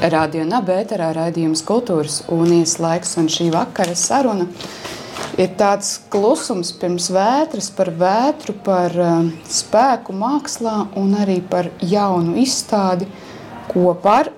Radio 0.00 0.46
Nabērā 0.48 1.10
raidījums 1.12 1.60
Kultūras 1.68 2.22
unijas 2.32 2.78
laiks 2.80 3.18
un 3.20 3.26
šī 3.28 3.50
vakara 3.52 3.92
saruna 3.92 4.46
ir 5.36 5.50
tāds 5.60 5.98
klusums 6.08 6.70
pirms 6.80 7.10
vētras, 7.12 7.68
par 7.76 7.90
vētru, 8.00 8.54
par 8.64 8.96
uh, 8.96 9.28
spēku 9.44 10.16
mākslā 10.16 10.88
un 10.96 11.12
arī 11.20 11.36
par 11.44 11.68
jaunu 11.84 12.38
izstādi, 12.40 13.10
ko 13.68 13.92
var 14.00 14.32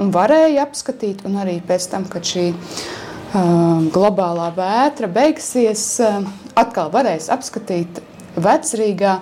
un 0.00 0.08
varēja 0.14 0.64
apskatīt. 0.64 1.20
Un 1.28 1.36
arī 1.44 1.58
pēc 1.60 1.90
tam, 1.92 2.08
kad 2.08 2.24
šī 2.24 2.48
uh, 2.54 3.84
globālā 3.92 4.48
vētra 4.56 5.12
beigsies, 5.12 5.84
uh, 6.00 6.24
atkal 6.56 6.88
varēs 6.96 7.28
apskatīt 7.28 8.00
vecrīgā. 8.40 9.18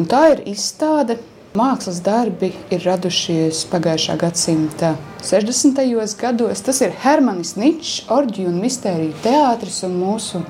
Un 0.00 0.08
tā 0.08 0.30
ir 0.32 0.46
izstāde 0.48 1.20
Mākslas 1.56 2.02
darbi 2.04 2.50
ir 2.74 2.82
radušies 2.84 3.62
pagājušā 3.70 4.16
gadsimta 4.20 4.90
60. 5.24 5.78
gados. 6.20 6.60
Tas 6.60 6.82
ir 6.84 6.92
Hermanis 7.00 7.54
Ničs, 7.56 8.02
orģija 8.12 8.50
un 8.50 8.58
mistērija 8.60 9.16
teātris 9.24 9.78
un 9.86 9.94
mūsu 10.02 10.42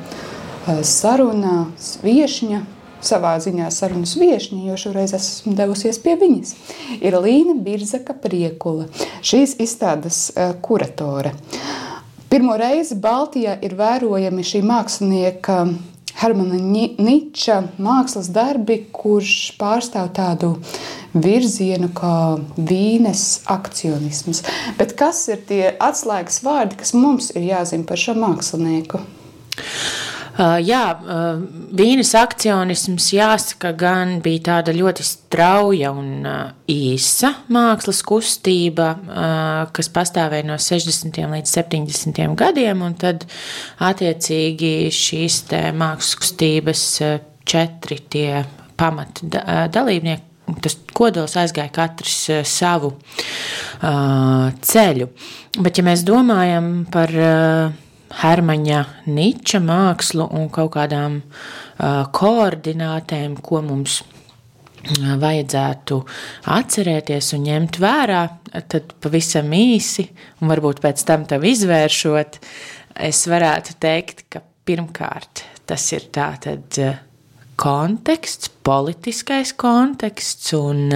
sarunās 0.83 1.93
viešņa. 2.03 2.65
Savā 3.07 3.37
ziņā 3.39 3.69
sarunas 3.71 4.17
viesņa, 4.19 4.59
jo 4.67 4.77
šoreiz 4.81 5.13
esmu 5.15 5.53
devusies 5.55 6.01
pie 6.03 6.17
viņas. 6.19 6.55
Ir 6.99 7.15
Līna 7.23 7.55
Birzaka 7.63 8.17
Priekula, 8.19 8.89
šīs 9.23 9.55
izstādes 9.63 10.25
kuratore. 10.65 11.37
Pirmo 12.33 12.57
reizi 12.59 12.97
Baltijā 12.99 13.61
ir 13.63 13.77
vērojami 13.79 14.43
šī 14.43 14.65
mākslinieka 14.67 15.61
Hermana 16.17 16.57
Niča 16.57 17.59
mākslas 17.83 18.31
darbi, 18.33 18.79
kurš 18.93 19.57
pārstāv 19.61 20.13
tādu 20.17 20.55
virzienu 21.13 21.91
kā 21.97 22.15
vīnes 22.57 23.25
akcionisms. 23.53 24.43
Bet 24.79 24.97
kas 24.97 25.27
ir 25.33 25.45
tie 25.49 25.63
atslēgas 25.77 26.41
vārdi, 26.47 26.81
kas 26.81 26.95
mums 26.97 27.33
ir 27.37 27.45
jāzina 27.51 27.85
par 27.89 28.01
šo 28.01 28.17
mākslinieku? 28.17 29.03
Uh, 30.37 30.59
jā, 30.61 30.83
uh, 30.93 31.39
vīnas 31.73 32.11
akcionisms 32.19 33.07
jāsaka, 33.15 33.71
gan 33.73 34.19
bija 34.21 34.43
tāda 34.51 34.75
ļoti 34.77 35.05
strauja 35.07 35.95
un 35.97 36.27
uh, 36.29 36.51
īsa 36.69 37.31
mākslas 37.49 38.03
kustība, 38.05 38.91
kas 39.73 39.89
pastāvēja 39.95 40.45
no 40.51 40.59
60. 40.61 41.17
līdz 41.33 41.55
70. 41.57 42.21
gadiem, 42.37 42.85
un 42.85 42.99
tad 43.01 43.25
attiecīgi 43.81 44.91
šīs 44.93 45.41
mākslas 45.77 46.21
kustības 46.21 46.85
četri 47.49 48.01
tie 48.13 48.45
pamata 48.77 49.69
dalībnieki 49.73 50.61
tas 50.63 50.77
kodols 50.95 51.35
aizgāja 51.41 51.73
katrs 51.75 52.19
savu 52.47 52.93
ceļu. 53.81 55.09
Bet, 55.57 55.81
ja 55.81 55.87
mēs 55.87 56.05
domājam 56.07 56.85
par 56.93 57.11
Hermaņa 58.17 58.83
Niča 59.11 59.61
mākslu 59.65 60.29
un 60.39 60.51
kaut 60.55 60.75
kādām 60.77 61.21
uh, 61.23 62.05
koordinātēm, 62.15 63.41
ko 63.43 63.63
mums 63.67 64.03
vajadzētu 64.95 65.99
atcerēties 66.55 67.33
un 67.37 67.47
ņemt 67.47 67.79
vērā, 67.83 68.21
tad 68.71 68.93
pavisam 69.03 69.51
īsi, 69.57 70.07
un 70.41 70.53
varbūt 70.53 70.83
pēc 70.85 71.03
tam 71.09 71.27
tam 71.29 71.45
izvēršot, 71.47 72.39
es 73.09 73.25
varētu 73.31 73.77
teikt, 73.83 74.27
ka 74.31 74.43
pirmkārt 74.67 75.45
tas 75.67 75.83
ir 75.93 76.07
tā 76.15 76.31
tad 76.43 76.79
konteksts, 77.59 78.53
politiskais 78.67 79.55
konteksts 79.59 80.53
un 80.55 80.87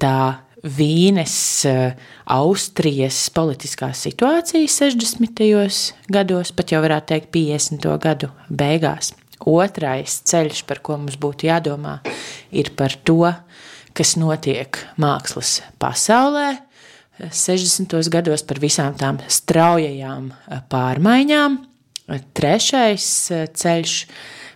tā 0.00 0.18
Vīnes, 0.66 1.34
eh, 1.68 1.94
Austrijas 2.34 3.28
politiskās 3.30 4.00
situācijas 4.02 4.74
60. 4.80 5.94
gados, 6.10 6.50
pat 6.50 6.72
jau 6.72 6.80
varētu 6.82 7.12
teikt 7.12 7.30
50. 7.30 7.98
gadu 8.02 8.30
beigās. 8.50 9.12
Otrais 9.46 10.20
ceļš, 10.26 10.64
par 10.66 10.80
ko 10.82 10.96
mums 10.96 11.16
būtu 11.20 11.46
jādomā, 11.46 12.00
ir 12.50 12.72
par 12.74 12.96
to, 13.04 13.32
kas 13.94 14.16
notiek 14.16 14.76
mākslas 14.98 15.60
pasaulē. 15.78 16.58
60. 17.20 18.10
gados 18.12 18.42
par 18.42 18.58
visām 18.60 18.96
tām 18.98 19.20
straujajām 19.22 20.32
eh, 20.32 20.60
pārmaiņām. 20.68 21.58
Trešais 22.34 23.30
eh, 23.30 23.46
ceļš, 23.54 23.94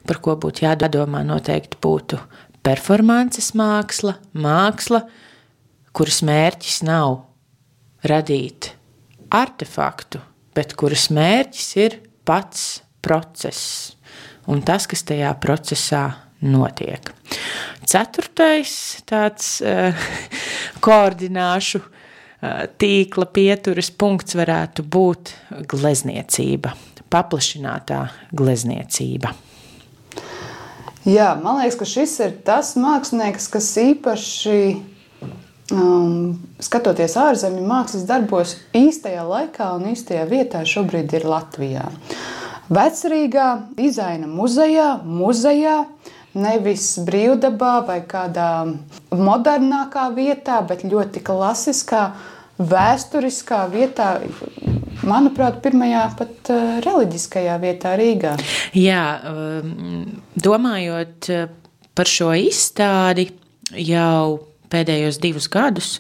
par 0.07 0.19
ko 0.19 0.35
būtu 0.37 0.67
jādomā, 0.67 1.23
noteikti 1.23 1.79
būtu 1.81 2.19
performances 2.67 3.55
māksla, 3.55 4.19
māksla, 4.35 5.05
kuras 5.97 6.21
mērķis 6.27 6.83
nav 6.87 7.23
radīt 8.07 8.73
artefaktu, 9.31 10.21
bet 10.57 10.75
kuras 10.79 11.09
mērķis 11.15 11.71
ir 11.83 11.99
pats 12.27 12.81
process 13.03 13.97
un 14.51 14.63
tas, 14.67 14.87
kas 14.91 15.05
tajā 15.07 15.31
procesā 15.43 16.05
notiek. 16.41 17.13
Ceturtais 17.91 18.73
tāds 19.09 19.59
uh, 19.65 20.09
koordināšu 20.85 21.83
uh, 21.83 22.65
tīkla 22.81 23.29
pieturas 23.35 23.91
punkts 23.91 24.39
varētu 24.39 24.87
būt 24.87 25.35
glezniecība, 25.71 26.75
paplašinātā 27.13 28.05
glezniecība. 28.37 29.35
Jā, 31.09 31.33
man 31.41 31.63
liekas, 31.63 31.79
ka 31.81 31.87
šis 31.89 32.19
ir 32.27 32.33
tas 32.45 32.75
mākslinieks, 32.77 33.47
kas 33.53 33.71
īpaši 33.81 34.57
um, 35.75 36.35
skatoties 36.63 37.17
ārzemju 37.21 37.65
mākslas 37.67 38.07
darbos, 38.09 38.57
īstajā 38.77 39.25
laikā 39.27 39.73
un 39.77 39.91
īstajā 39.93 40.27
vietā 40.31 40.65
šobrīd 40.69 41.15
ir 41.19 41.27
Latvijā. 41.29 41.89
Vecrīgā 42.71 43.47
dizaina 43.75 44.29
muzejā, 44.31 45.01
muzejā, 45.03 45.81
nevis 46.39 46.93
brīvdabā 47.03 47.73
vai 47.89 47.99
kādā 48.07 48.51
modernākā 49.11 50.07
vietā, 50.15 50.61
bet 50.67 50.85
ļoti 50.87 51.23
klasiskā, 51.27 52.05
vēsturiskā 52.61 53.65
vietā. 53.73 54.13
Manuprāt, 55.01 55.63
pirmajā 55.65 56.03
pat 56.19 56.51
uh, 56.53 56.77
reliģiskajā 56.85 57.55
vietā 57.63 57.95
Rīgā. 57.97 58.35
Jā, 58.77 59.05
um, 59.31 60.03
domājot 60.37 61.31
uh, 61.33 61.47
par 61.97 62.11
šo 62.11 62.35
izstādi, 62.37 63.31
jau 63.81 64.50
pēdējos 64.71 65.21
divus 65.23 65.49
gadus, 65.53 65.99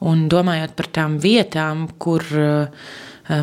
un 0.00 0.28
domājot 0.30 0.76
par 0.78 0.90
tām 0.94 1.18
vietām, 1.22 1.88
kur 1.98 2.24
uh, 2.36 2.68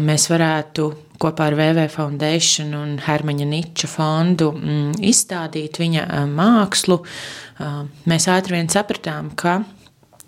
mēs 0.03 0.27
varētu 0.31 0.87
kopā 1.17 1.49
ar 1.49 1.57
VV 1.57 1.87
Foundation 1.89 2.75
un 2.77 2.95
Hermaņa 3.01 3.49
Niča 3.49 3.89
fondu 3.89 4.51
mm, 4.53 4.97
izstādīt 5.09 5.81
viņa 5.81 6.07
uh, 6.07 6.23
mākslu, 6.29 7.01
uh, 7.01 7.83
mēs 8.09 8.29
ātri 8.31 8.59
vien 8.59 8.71
sapratām, 8.71 9.33
ka 9.35 9.61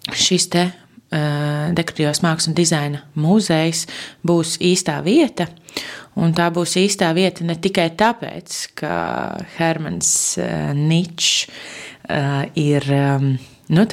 šis 0.10 0.52
te 0.54 0.70
dekoratīvās 1.10 2.22
mākslas 2.22 2.52
un 2.52 2.56
dizaina 2.58 3.00
muzejs 3.18 3.86
būs 4.26 4.58
īstā 4.62 5.00
vieta. 5.02 5.48
Un 6.20 6.36
tā 6.38 6.50
būs 6.54 6.76
īstā 6.78 7.10
vieta 7.18 7.46
ne 7.48 7.56
tikai 7.58 7.88
tāpēc, 7.98 8.58
ka 8.78 8.94
Hermans 9.58 10.12
Ničs 10.78 11.48
ir 12.60 12.90
nu, 13.70 13.86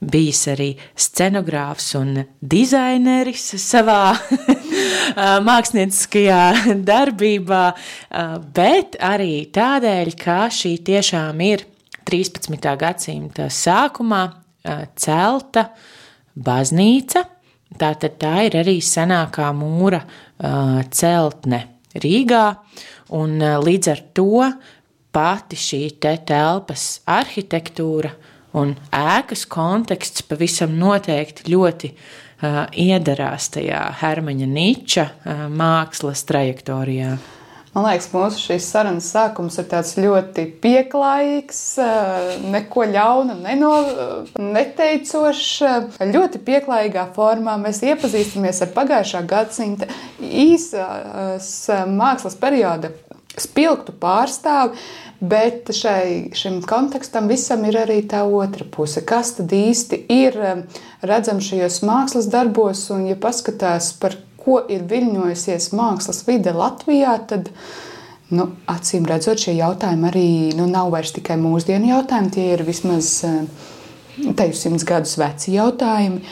bijis 0.00 0.40
arī 0.50 0.70
scenogrāfs 0.98 1.92
un 1.98 2.16
dizaineris 2.40 3.46
savā 3.62 4.14
mākslinieckajā 5.48 6.40
darbībā, 6.90 7.64
bet 8.56 8.98
arī 9.00 9.46
tādēļ, 9.54 10.14
ka 10.18 10.40
šī 10.50 10.76
tiešām 10.86 11.44
ir 11.46 11.66
13. 12.04 12.58
gadsimta 12.80 13.48
sākumā 13.48 14.24
celta 14.98 15.68
baznīca. 16.34 17.24
Tātad 17.74 18.18
tā 18.22 18.34
ir 18.46 18.58
arī 18.60 18.76
senākā 18.84 19.48
mūra 19.56 20.02
celtne 20.94 21.64
Rīgā, 21.94 22.44
un 23.14 23.38
līdz 23.38 23.90
ar 23.92 24.00
to 24.14 24.44
pati 25.14 25.58
šī 25.58 25.82
te 26.02 26.16
telpas 26.26 27.04
arhitektūra 27.06 28.10
Un 28.54 28.76
ēkas 28.94 29.46
konteksts 29.50 30.22
pavisam 30.28 30.76
noteikti 30.78 31.48
ļoti 31.50 31.90
uh, 31.94 32.64
iedarās 32.70 33.50
tajā 33.56 33.86
Hermaņa 34.02 34.50
Niča 34.50 35.08
uh, 35.10 35.46
mākslas 35.50 36.22
trajektorijā. 36.28 37.16
Man 37.74 37.88
liekas, 37.88 38.06
mūsu 38.14 38.38
šīs 38.38 38.68
sarunas 38.70 39.08
sākums 39.10 39.56
ir 39.58 40.04
ļoti 40.04 40.44
pieklājīgs, 40.62 41.62
neko 42.52 42.84
ļaunu 42.86 43.34
neno, 43.40 43.72
neteicošs, 44.38 45.48
ļoti 46.12 46.42
pieklājīgā 46.46 47.08
formā. 47.16 47.56
Mēs 47.58 47.82
iepazīstamies 47.82 48.62
ar 48.62 48.70
pagājušā 48.76 49.24
gadsimta 49.26 49.90
īsās 50.22 51.50
mākslas 51.90 52.38
perioda 52.38 52.92
spilgtu 53.34 53.96
pārstāvi, 53.98 54.78
bet 55.30 55.70
šai, 55.74 56.34
šim 56.36 56.60
kontekstam 56.68 57.28
visam 57.30 57.64
ir 57.68 57.78
arī 57.84 58.00
tā 58.08 58.22
otra 58.24 58.66
puse. 58.70 59.02
Kas 59.06 59.34
tad 59.38 59.52
īsti 59.54 60.04
ir 60.12 60.38
redzams 61.04 61.48
šajos 61.50 61.80
mākslas 61.86 62.28
darbos, 62.32 62.86
un 62.94 63.08
ja 63.10 63.16
paskatās 63.20 63.92
par 64.00 64.16
ko 64.44 64.60
ir 64.68 64.84
viļņojusies 64.90 65.70
mākslas 65.76 66.24
vide 66.28 66.52
Latvijā, 66.54 67.16
tad 67.28 67.48
nu, 68.34 68.50
acīm 68.70 69.06
redzot, 69.08 69.40
šie 69.40 69.56
jautājumi 69.58 70.10
arī 70.10 70.28
nu, 70.58 70.68
nav 70.70 70.92
vairs 70.92 71.14
tikai 71.16 71.38
mūsdienu 71.40 71.92
jautājumi, 71.94 72.34
tie 72.34 72.50
ir 72.56 72.64
vismaz 72.66 73.16
teju 74.14 74.54
simts 74.54 74.84
gadus 74.86 75.16
veci 75.18 75.56
jautājumi. 75.56 76.22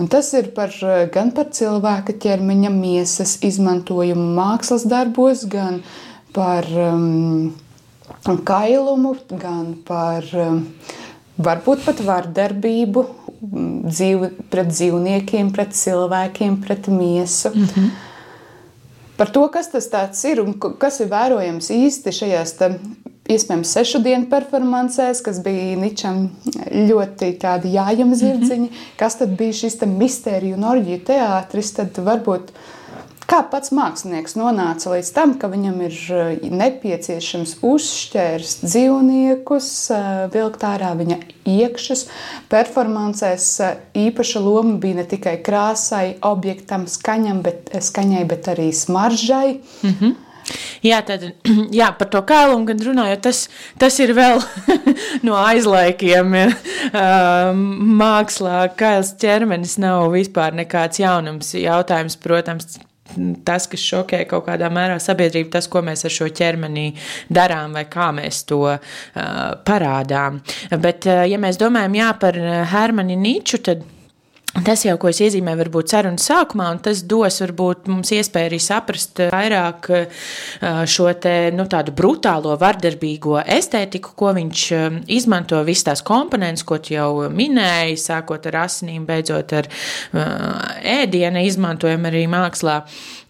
Un 0.00 0.08
tas 0.12 0.30
ir 0.38 0.52
par, 0.56 0.72
gan 1.12 1.32
par 1.36 1.50
cilvēka 1.52 2.14
ķermeņa 2.22 2.70
miesas 2.72 3.36
izmantojumu 3.44 4.30
mākslas 4.36 4.86
darbos, 4.88 5.44
gan 5.50 5.82
par 6.32 6.68
um, 6.80 7.52
kailumu, 8.44 9.16
gan 9.30 9.74
par 9.86 10.26
um, 10.34 10.62
varbūt 11.42 11.84
pat 11.86 12.00
vardarbību 12.06 13.04
dzīv, 13.42 14.26
pret 14.52 14.70
dzīvniekiem, 14.70 15.52
pret 15.54 15.74
cilvēkiem, 15.74 16.60
pret 16.62 16.88
miesu. 16.88 17.50
Mm 17.54 17.64
-hmm. 17.64 17.90
Par 19.16 19.30
to, 19.30 19.48
kas 19.48 19.68
tas 19.70 20.24
ir 20.24 20.40
un 20.40 20.54
kas 20.78 21.00
ir 21.00 21.08
vērojams 21.08 21.70
īsti 21.70 22.12
šajās 22.12 22.52
te, 22.58 22.70
iespējams 23.28 23.72
sešu 23.76 24.00
dienu 24.02 24.26
performancēs, 24.30 25.22
kas 25.22 25.40
bija 25.42 25.76
Ničam 25.76 26.30
ļoti 26.72 27.38
tādi 27.38 27.74
jājama 27.74 28.14
zirdziņi, 28.14 28.68
mm 28.68 28.72
-hmm. 28.72 28.96
kas 28.96 29.18
tad 29.18 29.36
bija 29.38 29.52
šis 29.52 29.78
te 29.78 29.86
mistēriju 29.86 30.56
un 30.56 30.64
orģiju 30.64 31.04
teātris, 31.06 31.72
tad 31.72 31.98
varbūt 31.98 32.52
Kā 33.28 33.38
pats 33.46 33.70
mākslinieks 33.74 34.34
nonāca 34.36 34.90
līdz 34.92 35.10
tam, 35.14 35.34
ka 35.38 35.48
viņam 35.52 35.78
ir 35.86 35.94
eh, 36.16 36.48
nepieciešams 36.50 37.54
uzšķērst 37.66 38.64
dzīvniekus, 38.66 39.68
eh, 39.94 40.08
vilkt 40.32 40.66
ārā 40.66 40.92
viņa 40.98 41.20
iekšas. 41.48 42.06
Performancēs 42.52 43.46
eh, 43.62 43.78
īpaša 44.08 44.42
loma 44.42 44.76
bija 44.82 45.00
ne 45.00 45.06
tikai 45.08 45.38
krāsai, 45.44 46.18
objektam, 46.26 46.88
skaņam, 46.90 47.44
bet, 47.46 47.72
skaņai, 47.78 48.26
bet 48.28 48.52
arī 48.52 48.68
smaržai. 48.74 49.60
Mm 49.82 49.94
-hmm. 49.94 50.20
Jā, 50.82 50.98
tad, 51.06 51.22
jā, 51.80 51.92
par 51.98 52.10
to 52.10 52.22
kālumu 52.26 52.66
gan 52.66 52.78
runājot, 52.82 53.20
tas, 53.22 53.48
tas 53.78 53.98
ir 54.02 54.14
vēl 54.18 54.42
no 55.26 55.38
aizlaikiem. 55.38 56.34
Mākslā 58.02 58.68
kāls 58.76 59.14
ķermenis 59.14 59.78
nav 59.78 60.10
vispār 60.10 60.52
nekāds 60.52 60.98
jaunums. 60.98 61.54
Jautājums, 61.54 62.16
protams, 62.16 62.80
tas, 63.46 63.68
kas 63.70 63.86
šokē 63.92 64.22
kaut 64.30 64.46
kādā 64.48 64.70
mērā 64.72 64.98
sabiedrību, 65.02 65.50
tas, 65.54 65.68
ko 65.70 65.84
mēs 65.86 66.06
ar 66.08 66.14
šo 66.14 66.28
ķermeni 66.32 66.92
darām 67.32 67.76
vai 67.76 67.86
kā 67.90 68.10
mēs 68.16 68.44
to 68.48 68.62
uh, 68.68 68.82
parādām. 69.66 70.42
Bet, 70.72 71.08
uh, 71.10 71.24
ja 71.28 71.40
mēs 71.42 71.60
domājam 71.60 71.98
jā, 72.02 72.12
par 72.22 72.38
Hermani 72.72 73.18
Niču, 73.18 73.62
tad 73.64 73.84
Tas 74.52 74.82
jau, 74.84 74.98
ko 75.00 75.08
es 75.08 75.16
iezīmēju, 75.24 75.58
varbūt 75.62 75.94
sarunas 75.94 76.26
sākumā, 76.28 76.66
un 76.74 76.80
tas 76.84 77.00
dos 77.08 77.38
varbūt 77.40 77.86
mums 77.88 78.10
iespēju 78.12 78.50
arī 78.50 78.58
saprast 78.60 79.22
vairāk 79.32 79.88
šo 80.92 81.06
te, 81.24 81.32
nu, 81.56 81.64
tādu 81.72 81.94
brutālo, 81.96 82.52
vardarbīgo 82.60 83.38
estētiku, 83.40 84.12
ko 84.18 84.34
viņš 84.36 84.66
izmanto, 85.16 85.62
visas 85.64 85.88
tās 85.88 86.04
komponentes, 86.04 86.66
ko 86.68 86.76
tu 86.84 86.92
jau 86.98 87.30
minēji, 87.32 87.96
sākot 88.04 88.50
ar 88.52 88.60
asinīm, 88.66 89.08
beidzot 89.08 89.56
ar 89.56 89.70
ēdienu 90.12 91.46
izmantojumu 91.48 92.12
arī 92.12 92.26
mākslā. 92.28 92.82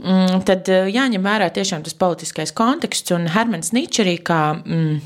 Mm, 0.03 0.43
tad 0.49 0.67
jāņem 0.67 1.23
vērā 1.23 1.53
tiešām 1.55 1.87
tas 1.87 1.95
politiskais 2.03 2.51
konteksts, 2.51 3.15
un 3.15 3.31
Hermans 3.31 3.71
Ničs 3.71 4.03
arī 4.03 4.19
kā. 4.27 4.43
Mm, 4.59 4.99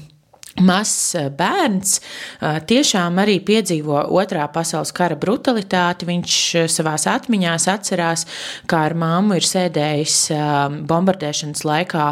Mazs 0.60 1.14
eh, 1.14 1.26
bērns 1.36 1.98
eh, 2.00 2.58
tiešām 2.64 3.18
arī 3.20 3.36
piedzīvo 3.44 4.06
otrā 4.16 4.46
pasaules 4.52 4.92
kara 4.96 5.16
brutalitāti. 5.20 6.08
Viņš 6.08 6.36
eh, 6.56 6.68
savā 6.72 6.94
atmiņā 6.96 7.56
atcerās, 7.76 8.24
kā 8.70 8.86
ar 8.88 8.94
māmu 8.96 9.36
ir 9.36 9.44
sēdējis 9.44 10.16
bombardēšanas 10.88 11.64
laikā 11.66 12.06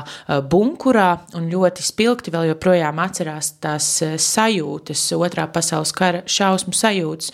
bunkurā 0.50 1.08
un 1.38 1.46
ļoti 1.52 1.85
spilgti 1.87 2.32
vēl 2.35 2.50
joprojām 2.50 3.00
atcerās 3.00 3.55
tās 3.64 3.88
sajūtas, 4.20 5.06
otrā 5.17 5.47
pasaules 5.52 5.94
kara 5.97 6.23
šausmu 6.29 6.75
sajūtas. 6.76 7.32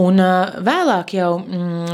Un 0.00 0.20
vēlāk, 0.64 1.12
jau 1.18 1.32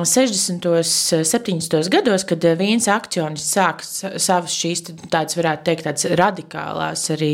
60. 0.07 0.69
un 0.71 1.25
70. 1.27 1.91
gados, 1.91 2.25
kad 2.29 2.45
viens 2.61 2.87
akcionists 2.93 3.57
sāk 3.57 3.83
savas 3.83 4.55
šīs 4.55 4.85
tādas, 5.11 5.35
varētu 5.39 5.67
teikt, 5.67 5.87
tādas 5.89 6.07
radikālās 6.21 7.09
arī 7.17 7.33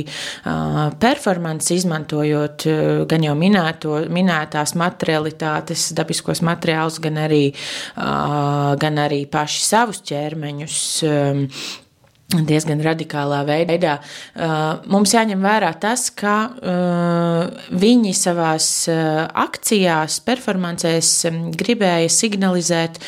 performances, 1.02 1.74
izmantojot 1.82 2.66
gan 3.10 3.28
jau 3.28 3.36
minēto, 3.38 4.00
minētās 4.08 4.74
materialitātes, 4.80 5.90
dabiskos 5.96 6.40
materiālus, 6.46 7.00
gan 7.04 7.20
arī, 7.26 7.44
gan 8.80 9.02
arī 9.04 9.24
paši 9.30 9.64
savus 9.68 10.00
ķermeņus 10.08 10.82
diezgan 12.32 12.80
radikālā 12.82 13.42
veidā. 13.46 13.98
Uh, 14.34 14.80
mums 14.90 15.12
jāņem 15.14 15.42
vērā 15.44 15.70
tas, 15.80 16.08
ka 16.14 16.36
uh, 16.48 17.68
viņi 17.74 18.14
savās 18.16 18.68
uh, 18.90 19.26
akcijās, 19.44 20.18
performancēs 20.26 21.12
um, 21.30 21.40
gribēja 21.54 22.10
signalizēt 22.10 23.00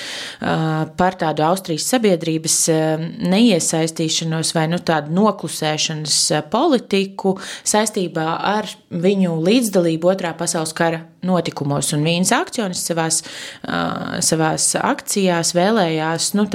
par 0.96 1.16
tādu 1.18 1.44
Austrijas 1.46 1.86
sabiedrības 1.90 2.56
neiesaistīšanos 3.32 4.52
vai 4.56 4.66
nu, 4.70 4.78
tādu 4.84 5.14
noklusēšanas 5.16 6.18
politiku 6.52 7.36
saistībā 7.66 8.26
ar 8.52 8.70
viņu 8.90 9.38
līdzdalību 9.46 10.12
Otrā 10.12 10.34
pasaules 10.38 10.74
kara 10.76 11.02
notikumos. 11.26 11.93
Un 11.96 12.05
viens 12.06 12.32
akcionists 12.34 12.90
savās, 12.90 13.21
savās 14.25 14.68
akcijās 14.80 15.52
vēlējās 15.56 16.33
nu, 16.38 16.47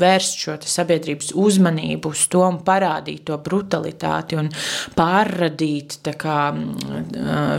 vērst 0.00 0.44
šo 0.44 0.56
sabiedrības 0.70 1.32
uzmanību 1.38 2.14
uz 2.14 2.26
to 2.32 2.44
un 2.46 2.60
parādīt 2.66 3.26
to 3.30 3.38
brutalitāti 3.44 4.38
un 4.40 4.50
pārradīt 4.96 6.00
kā, 6.20 6.38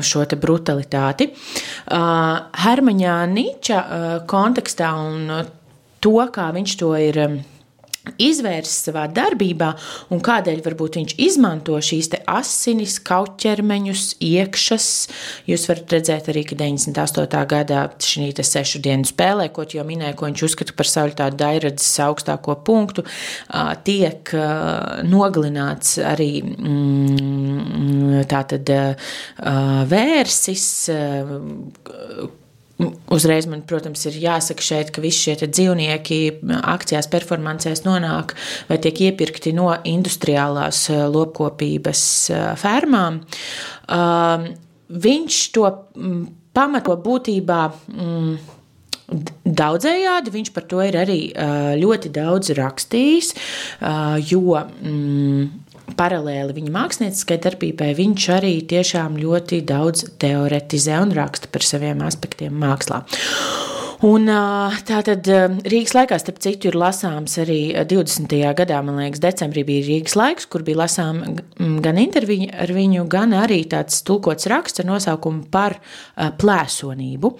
šo 0.06 0.26
brutalitāti. 0.42 1.32
Hermaņā 2.66 3.16
Niča 3.32 3.82
kontekstā 4.30 4.92
un 5.02 5.34
to, 6.02 6.18
kā 6.34 6.52
viņš 6.56 6.78
to 6.82 6.94
ir 6.98 7.20
izvērst 8.22 8.88
savā 8.88 9.06
darbībā, 9.14 9.70
un 10.14 10.22
kādēļ 10.26 10.62
varbūt 10.66 10.98
viņš 10.98 11.14
izmanto 11.22 11.78
šīs 11.82 12.10
asinis, 12.30 12.98
kauķermeņus, 13.06 14.06
iekšas. 14.26 14.88
Jūs 15.50 15.68
varat 15.70 15.96
redzēt 15.98 16.32
arī, 16.34 16.44
ka 16.50 16.58
98. 16.58 17.44
gadā 17.52 17.84
šī 18.02 18.32
sešu 18.42 18.82
dienu 18.84 19.06
spēlē, 19.08 19.50
ko 19.54 19.66
jau 19.70 19.86
minēju, 19.88 20.18
ko 20.18 20.30
viņš 20.30 20.46
uzskata 20.50 20.76
par 20.78 20.90
savu 20.90 21.16
tādu 21.22 21.40
dairadzes 21.44 21.94
augstāko 22.08 22.58
punktu, 22.66 23.06
tiek 23.86 24.34
nogalināts 25.08 25.98
arī 26.02 26.32
mm, 26.42 28.22
tātad 28.32 28.74
vērsis, 29.92 30.68
Uzreiz 33.12 33.46
man, 33.50 33.64
protams, 33.68 34.06
ir 34.10 34.18
jāsaka 34.24 34.64
šeit, 34.64 34.92
ka 34.94 35.04
visi 35.04 35.28
šie 35.28 35.48
dzīvnieki 35.48 36.20
akcijās, 36.72 37.10
performancēs 37.12 37.84
nonāk 37.86 38.34
vai 38.70 38.80
tiek 38.82 39.04
iepirkti 39.10 39.54
no 39.58 39.70
industriālās 39.88 40.86
eh, 40.94 41.04
lopkopības 41.12 42.04
eh, 42.32 42.48
fermām. 42.62 43.22
Um, 43.92 44.48
viņš 44.92 45.42
to 45.58 45.68
mm, 45.68 46.24
pamato 46.58 46.98
būtībā. 47.04 47.62
Mm, 47.94 48.58
Daudzējādi 49.44 50.32
viņš 50.32 50.50
par 50.56 50.64
to 50.72 50.80
ir 50.86 50.96
arī 51.02 51.20
eh, 51.36 51.74
ļoti 51.82 52.14
daudz 52.16 52.54
rakstījis, 52.56 53.34
jo 54.30 54.56
mm, 54.56 55.71
paralēli 55.98 56.56
viņa 56.58 56.74
mākslinieckai 56.76 57.38
darbībai, 57.46 57.92
viņš 57.98 58.30
arī 58.38 58.54
tiešām 58.72 59.20
ļoti 59.22 59.62
daudz 59.68 60.08
teoretizē 60.22 61.02
un 61.04 61.14
raksta 61.18 61.52
par 61.52 61.66
saviem 61.66 62.04
aspektiem 62.08 62.56
mākslā. 62.62 63.04
Un, 64.02 64.26
tātad 64.88 65.28
Rīgas 65.70 65.94
laikā, 65.94 66.18
starp 66.18 66.40
citu, 66.42 66.72
ir 66.72 66.78
lasāms 66.82 67.36
arī 67.44 67.60
20. 67.86 68.34
gadā, 68.58 68.80
man 68.82 68.98
liekas, 68.98 69.22
decembrī 69.22 69.62
bija 69.68 69.86
Rīgas 69.86 70.18
laiks, 70.18 70.48
kur 70.50 70.66
bija 70.66 70.80
lasām 70.82 71.22
gan 71.86 72.02
intervija 72.02 72.64
ar 72.64 72.74
viņu, 72.74 73.06
gan 73.12 73.36
arī 73.38 73.62
tāds 73.70 74.02
tulkots 74.08 74.50
raksts 74.50 74.82
ar 74.82 74.90
nosaukumu 74.90 75.46
par 75.54 75.78
plēsonību. 76.18 77.36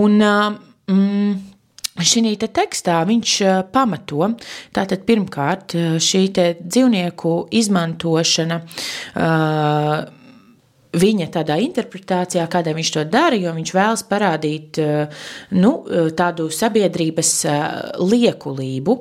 Un, 0.00 0.16
mm, 0.22 1.51
Šī 1.92 2.32
te 2.40 2.48
tekstā 2.48 3.02
viņš 3.04 3.32
pamato, 3.74 4.30
tātad 4.72 5.04
pirmkārt 5.04 5.76
šī 6.00 6.22
dzīvnieku 6.32 7.34
izmantošana 7.60 8.58
uh, 8.62 10.21
viņa 10.92 11.28
tādā 11.32 11.56
interpretācijā, 11.62 12.44
kādā 12.52 12.74
viņš 12.76 12.90
to 12.96 13.04
dara, 13.08 13.36
jo 13.38 13.52
viņš 13.56 13.72
vēlas 13.76 14.04
parādīt 14.08 14.80
eh, 14.82 15.24
nu, 15.56 15.72
eh, 15.86 16.10
tādu 16.16 16.48
sabiedrības 16.52 17.32
eh, 17.48 17.64
liekulību. 18.02 18.96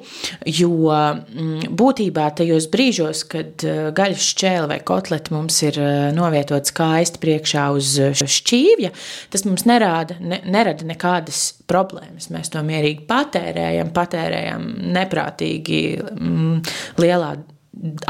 Jo 0.48 0.72
mm, 0.72 1.72
būtībā 1.78 2.30
tajos 2.40 2.70
brīžos, 2.72 3.26
kad 3.32 3.66
gaļas 3.98 4.30
šķēle 4.32 4.72
vai 4.72 4.80
kotleti 4.88 5.36
mums 5.36 5.60
ir 5.68 5.80
novietots 6.16 6.72
skaisti 6.72 7.22
priekšā 7.22 7.68
uz 7.76 7.94
šķīvja, 8.22 8.92
tas 9.34 9.46
mums 9.48 9.66
nerāda, 9.68 10.18
ne, 10.24 10.42
nerada 10.52 10.88
nekādas 10.88 11.44
problēmas. 11.70 12.30
Mēs 12.34 12.52
to 12.54 12.64
mierīgi 12.66 13.06
patērējam, 13.10 13.92
patērējam 13.96 14.68
neprātīgi 14.96 15.82
mm, 16.00 16.62
lielā 17.02 17.34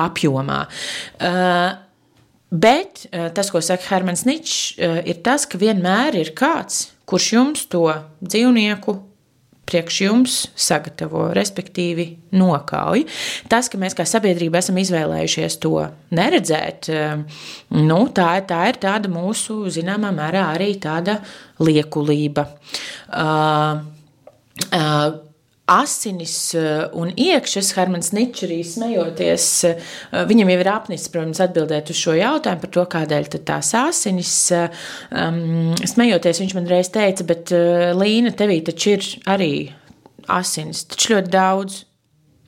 apjomā. 0.01 0.65
Uh, 1.21 1.90
Bet 2.51 3.05
eh, 3.11 3.29
tas, 3.31 3.47
ko 3.51 3.61
saka 3.63 3.87
Hermans 3.87 4.25
Ničs, 4.27 4.73
eh, 4.75 4.99
ir 5.07 5.21
tas, 5.23 5.45
ka 5.47 5.59
vienmēr 5.61 6.17
ir 6.19 6.33
kāds, 6.35 6.89
kurš 7.07 7.29
jums 7.37 7.63
to 7.71 7.85
dzīvnieku 8.19 8.97
priekš 9.71 9.99
jums 10.03 10.35
sagatavo, 10.59 11.29
respektīvi 11.35 12.07
nokauj. 12.35 13.05
Tas, 13.51 13.69
ka 13.71 13.79
mēs 13.79 13.95
kā 13.95 14.03
sabiedrība 14.09 14.59
esam 14.59 14.81
izvēlējušies 14.81 15.57
to 15.63 15.77
neredzēt, 16.11 16.91
eh, 16.91 17.23
nu, 17.79 18.01
tā, 18.11 18.33
tā 18.47 18.65
ir 18.73 18.81
tāda 18.83 19.11
mūsu, 19.11 19.61
zināmā 19.71 20.11
mērā, 20.15 20.49
arī 20.57 20.73
tāda 20.75 21.21
liekulība. 21.63 22.49
Uh, 23.11 23.79
uh, 24.75 25.30
asinis 25.71 26.35
eh, 26.57 26.83
un 26.97 27.11
iekšas, 27.15 27.71
Hermans 27.77 28.11
Ničs 28.15 28.45
arī 28.47 28.59
smejoties, 28.67 29.47
eh, 29.69 29.91
viņam 30.29 30.51
jau 30.53 30.59
ir 30.63 30.71
apnicis, 30.71 31.11
protams, 31.13 31.41
atbildēt 31.43 31.91
uz 31.93 31.99
šo 32.01 32.15
jautājumu 32.17 32.65
par 32.65 32.73
to, 32.77 32.85
kādēļ 32.95 33.29
tās 33.47 33.71
asinis. 33.77 34.33
Um, 34.51 35.71
smejoties, 35.87 36.41
viņš 36.43 36.55
man 36.57 36.69
reiz 36.69 36.91
teica, 36.93 37.25
bet 37.27 37.53
Līna, 37.97 38.33
tevī 38.37 38.59
taču 38.65 38.95
ir 38.97 39.07
arī 39.31 39.53
asinis, 40.31 40.85
taču 40.91 41.15
ļoti 41.15 41.33
daudz. 41.33 41.81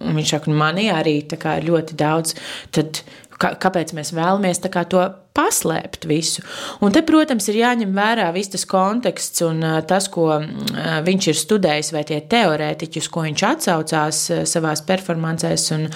Un 0.03 0.17
viņš 0.19 0.35
saka, 0.35 0.51
nu 0.51 0.59
manī 0.59 0.89
arī 0.91 1.19
ir 1.23 1.67
ļoti 1.69 1.95
daudz. 1.99 2.35
Tad 2.75 3.03
kāpēc 3.39 3.93
mēs 3.95 4.11
vēlamies 4.15 4.61
to 4.91 5.03
paslēpt 5.33 6.05
visu. 6.05 6.43
Un 6.85 6.93
te, 6.93 7.01
protams, 7.05 7.47
ir 7.49 7.57
jāņem 7.63 7.93
vērā 7.95 8.27
viss 8.35 8.51
tas 8.53 8.65
konteksts 8.69 9.41
un 9.45 9.63
tas, 9.89 10.05
ko 10.13 10.27
viņš 11.05 11.29
ir 11.31 11.39
studējis, 11.39 11.89
vai 11.95 12.03
tie 12.09 12.19
teorētiķi, 12.29 13.01
uz 13.01 13.09
ko 13.13 13.23
viņš 13.25 13.45
atsaucās 13.47 14.19
savās 14.49 14.83
performancēs. 14.85 15.65
Un, 15.73 15.87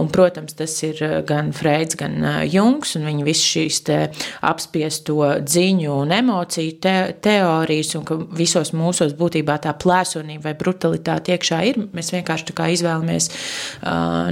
un, 0.00 0.08
protams, 0.12 0.56
tas 0.56 0.72
ir 0.86 1.02
gan 1.28 1.52
Freids, 1.56 1.98
gan 2.00 2.24
Jungs, 2.48 2.94
un 2.96 3.04
viņi 3.10 3.26
visi 3.26 3.50
šīs 3.52 3.82
apspiesto 4.46 5.18
dziņu 5.44 5.92
un 5.92 6.14
emociju 6.16 6.78
te, 6.82 6.96
teorijas, 7.24 7.92
un 7.98 8.06
ka 8.08 8.16
visos 8.38 8.72
mūsos 8.76 9.12
būtībā 9.18 9.58
tā 9.66 9.74
plēsonība 9.76 10.48
vai 10.48 10.56
brutalitāte 10.56 11.36
iekšā 11.36 11.60
ir. 11.68 11.82
Mēs 11.96 12.14
vienkārši 12.14 12.56
izvēlamies, 12.76 13.28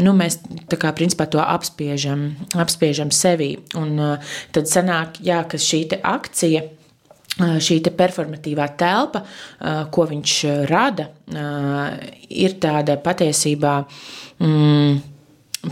nu, 0.04 0.16
mēs 0.16 0.40
kā 0.80 0.94
principā 0.96 1.28
to 1.30 1.42
apspiežam, 1.44 2.30
apspiežam 2.64 3.12
sevi. 3.14 3.52
Un, 3.76 4.00
tad 4.54 4.70
sanāk, 4.70 5.20
jā, 5.24 5.42
ka 5.50 5.60
šī 5.60 5.84
akcija 5.98 6.64
šī 7.34 7.80
performatīvā 7.98 8.68
telpa, 8.78 9.24
ko 9.90 10.04
viņš 10.06 10.34
rada, 10.70 11.08
ir 12.30 12.54
tāda 12.62 12.96
patiesībā. 13.02 13.74
Mm, 14.38 15.00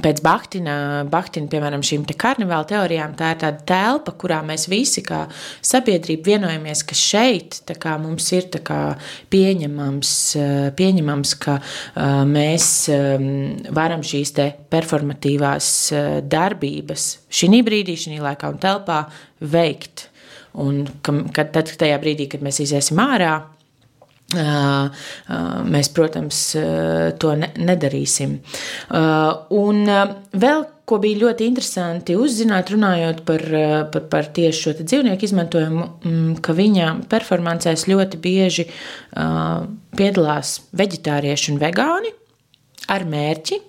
Pēc 0.01 0.23
Bahtina, 0.25 0.75
Bahtina, 1.11 1.51
piemēram, 1.53 1.83
šīm 1.85 2.07
te 2.09 2.15
karnevāla 2.17 2.65
teorijām, 2.71 3.13
tā 3.19 3.33
ir 3.35 3.41
tāda 3.43 3.65
telpa, 3.69 4.15
kurā 4.17 4.39
mēs 4.47 4.65
visi 4.71 5.03
kā 5.05 5.27
sabiedrība 5.61 6.31
vienojamies, 6.31 6.85
ka 6.89 6.97
šeit 6.97 7.59
kā, 7.83 7.99
mums 8.01 8.31
ir 8.33 8.49
kā, 8.65 8.81
pieņemams, 9.33 10.13
pieņemams, 10.79 11.35
ka 11.43 11.59
mēs 12.29 12.69
varam 13.75 14.07
šīs 14.07 14.33
performatīvās 14.73 15.69
darbības 16.33 17.11
šī 17.33 17.61
brīdī, 17.67 17.99
šī 17.99 18.23
laikā 18.23 18.53
un 18.53 18.63
telpā 18.63 19.03
veikt. 19.41 20.09
Un 20.53 20.85
kad, 21.05 21.49
tad, 21.55 21.71
tajā 21.81 21.97
brīdī, 22.01 22.27
kad 22.29 22.43
mēs 22.45 22.61
iziesim 22.61 23.01
ārā, 23.01 23.39
Mēs, 24.33 25.91
protams, 25.95 26.45
to 27.21 27.33
nedarīsim. 27.41 28.39
Un 29.59 29.83
vēl 30.45 30.65
ko 30.89 30.99
bija 31.01 31.21
ļoti 31.23 31.47
interesanti 31.49 32.17
uzzināt, 32.19 32.73
runājot 32.75 33.23
par, 33.29 33.45
par, 33.95 34.07
par 34.13 34.31
tieši 34.37 34.65
šo 34.67 34.75
dzīvnieku 34.81 35.29
izmantojumu, 35.29 35.85
mm, 36.03 36.33
ka 36.45 36.55
viņa 36.57 36.89
performancēs 37.13 37.87
ļoti 37.91 38.21
bieži 38.23 38.67
piedalās 39.97 40.57
veģetārieši 40.77 41.53
un 41.55 41.61
vegāni 41.63 42.13
ar 42.93 43.07
mērķi 43.09 43.61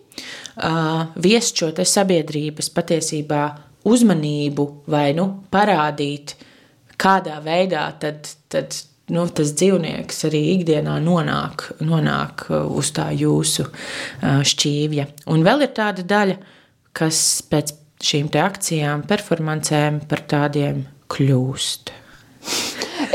viest 1.23 1.61
šo 1.61 1.71
sabiedrības 1.73 2.69
patiesībā 2.73 3.43
uzmanību 3.89 4.65
vai 4.91 5.11
nu, 5.17 5.27
parādīt, 5.51 6.35
kādā 6.99 7.39
veidā 7.43 7.87
tad, 7.99 8.29
tad 8.51 8.75
nu, 9.11 9.25
tas 9.35 9.51
dzīvnieks 9.57 10.23
arī 10.29 10.41
ikdienā 10.53 10.95
nonāk, 11.03 11.67
nonāk 11.83 12.45
uh, 12.49 12.65
uz 12.71 12.93
tā 12.95 13.09
jūsu 13.15 13.67
uh, 13.67 14.41
šķīvja. 14.47 15.07
Un 15.33 15.43
vēl 15.45 15.65
ir 15.67 15.73
tāda 15.75 16.05
daļa, 16.07 16.37
kas 16.95 17.17
pēc 17.49 17.75
šīm 18.03 18.31
akcijām, 18.39 19.05
performancēm 19.07 20.03
par 20.09 20.23
tādiem 20.29 20.85
kļūst. 21.11 21.93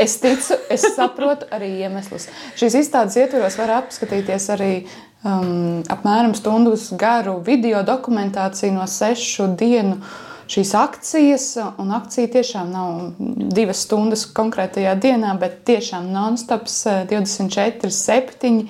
Es 0.01 0.15
ticu, 0.21 0.55
es 0.73 0.85
saprotu 0.95 1.47
arī 1.53 1.69
iemeslus. 1.83 2.29
Šīs 2.57 2.79
izstādes 2.81 3.17
ietvaros 3.19 3.57
var 3.59 3.75
apskatīties 3.81 4.47
arī 4.55 4.71
um, 5.25 5.81
apmēram 5.91 6.33
stundas 6.37 6.87
garu 6.97 7.37
video 7.45 7.83
dokumentāciju 7.85 8.73
no 8.77 8.87
sešu 8.89 9.51
dienu 9.59 9.97
uh, 9.99 10.28
šīs 10.49 10.71
akcijas, 10.77 11.45
un 11.77 11.91
akcija 11.93 12.29
tiešām 12.33 12.71
nav 12.73 13.01
divas 13.53 13.83
stundas 13.85 14.25
konkrētajā 14.33 14.95
dienā, 15.01 15.35
bet 15.39 15.61
tiešām 15.69 16.09
non-stops 16.13 16.81
24, 17.11 17.91
7 17.93 18.63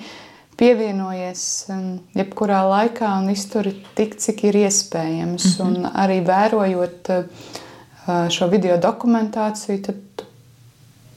pievienojies 0.60 1.44
um, 1.72 1.86
jebkurā 2.16 2.60
laikā 2.68 3.14
un 3.22 3.32
izturi 3.32 3.72
tik, 3.96 4.18
cik 4.20 4.44
ir 4.50 4.60
iespējams. 4.66 5.46
Mm 5.46 5.56
-hmm. 5.56 5.66
Un 5.66 5.88
arī 6.04 6.20
vērojot 6.26 7.10
uh, 7.16 8.28
šo 8.28 8.48
video 8.52 8.76
dokumentāciju, 8.76 9.82
tad 9.86 10.26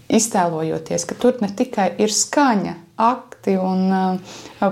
iztēlojoties, 0.10 1.06
ka 1.06 1.16
tur 1.16 1.42
ne 1.42 1.50
tikai 1.56 1.92
ir 1.98 2.12
skaņa, 2.12 2.74
akti 2.96 3.58
un 3.58 3.92
uh, 3.92 4.20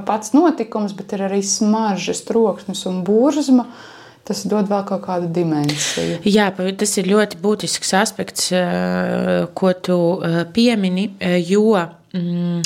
pats 0.05 0.33
notikums, 0.33 0.93
bet 0.93 1.13
ir 1.13 1.27
arī 1.27 1.43
smaržas, 1.43 2.23
troksnis 2.23 2.85
un 2.85 3.03
burzma. 3.03 3.63
Uh, 3.63 3.90
tas 4.27 4.43
dod 4.49 4.69
vēl 4.69 4.85
kaut 4.87 5.03
kādu 5.05 5.29
dimensiju. 5.33 6.21
Jā, 6.29 6.51
tas 6.77 6.95
ir 7.01 7.09
ļoti 7.11 7.41
būtisks 7.41 7.95
aspekts, 7.97 8.51
eh, 8.55 9.47
ko 9.57 9.73
tu 9.73 9.97
eh, 10.21 10.43
piemini, 10.53 11.11
eh, 11.19 11.39
jo 11.41 11.73
mm, 12.13 12.61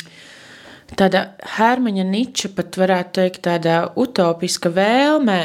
tāda 0.96 1.22
Hermaņa 1.56 2.04
Niča 2.06 2.52
pat 2.54 2.76
varētu 2.78 3.16
teikt, 3.20 3.40
tāda 3.48 3.78
utopiska 3.98 4.70
vēlme 4.70 5.38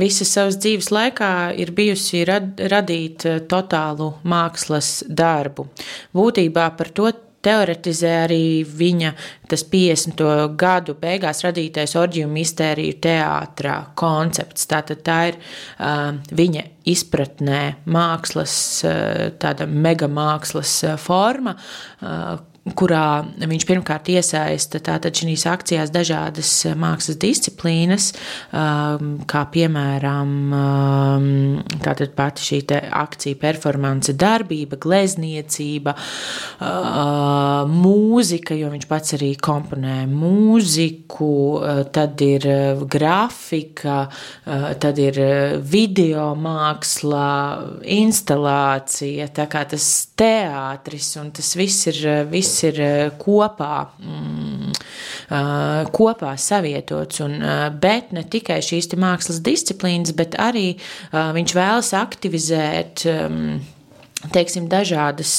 visas 0.00 0.32
savas 0.34 0.58
dzīves 0.58 0.90
laikā 0.90 1.30
ir 1.60 1.70
bijusi 1.76 2.24
rad, 2.26 2.56
radīt 2.58 3.28
totālu 3.48 4.14
mākslas 4.24 5.04
darbu. 5.06 5.68
Būtībā 6.16 6.70
par 6.76 6.90
to 6.96 7.12
teoretizē 7.44 8.12
arī 8.24 8.64
viņa 8.66 9.12
tas 9.50 9.64
50. 9.72 10.22
gadu 10.58 10.96
beigās 11.00 11.44
radītais 11.46 11.96
orģiju 11.98 12.30
mistēriju 12.32 12.98
teātrā 13.06 13.76
koncepts. 13.98 14.66
Tātad 14.70 15.04
tā 15.06 15.20
ir 15.30 15.38
uh, 15.38 16.16
viņa 16.36 16.66
izpratnē 16.88 17.62
mākslas, 17.92 18.56
uh, 18.86 19.28
tāda 19.42 19.68
mega 19.70 20.08
mākslas 20.10 20.78
forma, 21.02 21.56
uh, 21.56 22.36
kurā 22.74 23.22
viņš 23.38 23.64
pirmkārt 23.68 24.08
iesaista 24.10 24.80
tātad 24.82 25.14
šīs 25.14 25.44
akcijās 25.46 25.92
dažādas 25.94 26.50
mākslas 26.78 27.18
disciplīnas, 27.22 28.08
kā 28.50 29.42
piemēram 29.54 30.32
tātad 31.84 32.14
pati 32.18 32.46
šī 32.46 32.60
akcija 32.96 33.38
performance 33.38 34.14
darbība, 34.18 34.80
glezniecība, 34.82 35.94
mūzika, 37.70 38.56
jo 38.58 38.72
viņš 38.74 38.88
pats 38.90 39.14
arī 39.18 39.30
komponē 39.38 40.00
mūziku, 40.10 41.30
tad 41.94 42.22
ir 42.26 42.48
grafika, 42.90 43.98
tad 44.82 45.02
ir 45.02 45.20
video 45.62 46.32
māksla, 46.40 47.28
instalācija, 47.96 49.30
tā 49.36 49.46
kā 49.50 49.62
tas 49.70 49.86
teātris 50.18 51.12
un 51.20 51.30
tas 51.36 51.54
viss 51.58 51.86
ir, 51.92 52.02
viss 52.32 52.55
ir 52.66 52.80
kopā, 53.20 53.86
mm, 54.00 54.74
kopā 55.96 56.34
savietots. 56.40 57.22
Un, 57.26 57.38
bet 57.82 58.12
ne 58.16 58.24
tikai 58.24 58.60
šīs 58.64 58.92
mākslas 58.96 59.42
disciplīnas, 59.44 60.16
bet 60.16 60.38
arī 60.40 60.68
viņš 61.12 61.56
vēlas 61.56 61.94
aktivizēt. 61.96 63.06
Um, 63.10 63.40
teiksim, 64.32 64.66
dažādas 64.70 65.30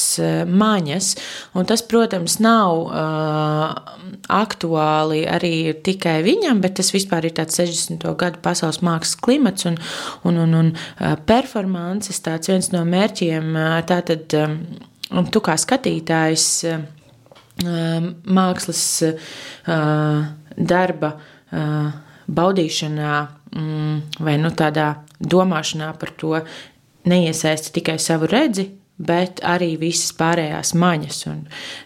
maņas, 0.48 1.12
un 1.58 1.68
tas, 1.68 1.84
protams, 1.90 2.38
nav 2.44 2.84
uh, 2.86 3.96
aktuāli 4.32 5.24
arī 5.30 5.74
tikai 5.84 6.20
viņam, 6.26 6.62
bet 6.64 6.78
tas 6.80 6.92
vispār 6.96 7.28
ir 7.28 7.36
tāds 7.38 7.58
60. 7.60 8.06
gadu 8.20 8.42
pasaules 8.44 8.82
mākslas 8.86 9.18
klimats 9.24 9.68
un, 9.70 9.80
un, 10.28 10.42
un, 10.44 10.60
un 10.62 11.18
performances, 11.30 12.22
tāds 12.24 12.52
viens 12.52 12.72
no 12.74 12.84
mērķiem, 12.88 13.58
tātad, 13.90 14.38
um, 14.44 15.26
tu 15.34 15.44
kā 15.44 15.58
skatītājs, 15.60 16.48
uh, 16.70 16.86
mākslas 17.64 18.84
darba 20.58 21.12
baudīšanā 22.28 23.14
mm, 23.56 24.02
vai 24.20 24.36
nu 24.42 24.52
tādā 24.52 24.88
domāšanā 25.20 25.94
par 26.00 26.12
to 26.20 26.42
neiesaisti 27.08 27.74
tikai 27.80 27.98
savu 28.04 28.28
redzi, 28.30 28.68
bet 28.98 29.42
arī 29.46 29.76
visas 29.80 30.14
pārējās 30.18 30.74
maņas. 30.78 31.20
Un 31.30 31.44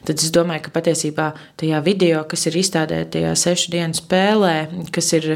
tad 0.07 0.21
es 0.21 0.31
domāju, 0.33 0.65
ka 0.67 0.75
patiesībā 0.79 1.31
tajā 1.59 1.81
video, 1.85 2.23
kas 2.29 2.47
ir 2.47 2.59
izstādēta 2.61 3.17
tajā 3.17 3.33
sešu 3.39 3.73
dienu 3.73 3.97
spēlē, 3.97 4.55
kas 4.95 5.11
ir 5.17 5.29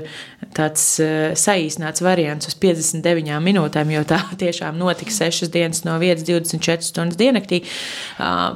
tāds 0.56 0.86
uh, 1.04 1.34
saīsināts 1.36 2.04
variants 2.06 2.48
uz 2.50 2.56
59 2.62 3.42
minūtēm, 3.44 3.92
jo 3.96 4.06
tā 4.08 4.22
tiešām 4.44 4.80
notika 4.80 5.14
sešas 5.14 5.52
dienas 5.54 5.84
no 5.88 5.98
vietas 6.02 6.26
24 6.28 6.86
stundas 6.86 7.20
diennaktī, 7.20 7.62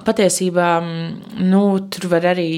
patiesībā 0.06 0.70
nu, 1.44 1.64
tur 1.92 2.08
var 2.12 2.30
arī 2.34 2.50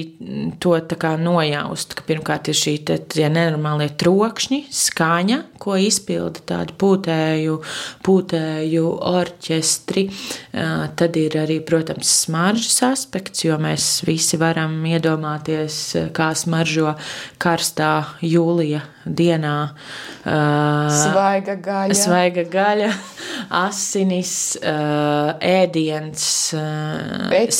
to 0.62 0.76
nojaust, 1.22 1.96
ka 1.96 2.04
pirmkārt 2.06 2.50
ir 2.52 2.58
šī 2.58 2.74
te, 2.86 2.98
tie 2.98 3.28
nenormālie 3.32 3.90
trokšņi, 3.98 4.60
skaņa, 4.72 5.38
ko 5.62 5.76
izpilda 5.80 6.42
tādi 6.52 6.76
pūtēju, 6.78 7.58
pūtēju 8.06 8.92
orķestri, 9.12 10.06
Tad 10.52 11.16
ir 11.16 11.32
arī, 11.40 11.56
protams, 11.64 12.10
smaržas 12.26 12.82
aspekts, 12.84 13.46
jo 13.46 13.56
mēs 13.62 14.02
visi 14.04 14.36
varam 14.36 14.74
iedomāties, 14.84 15.78
kā 16.12 16.28
smaržo 16.36 16.92
karstā 17.40 17.92
jūlija 18.20 18.82
dienā. 19.08 19.56
Svaiga 20.22 21.56
gaļa. 21.56 21.96
Svaiga 21.96 22.44
gaļa, 22.52 22.92
asinis, 23.64 24.36
ēdiens, 24.60 26.30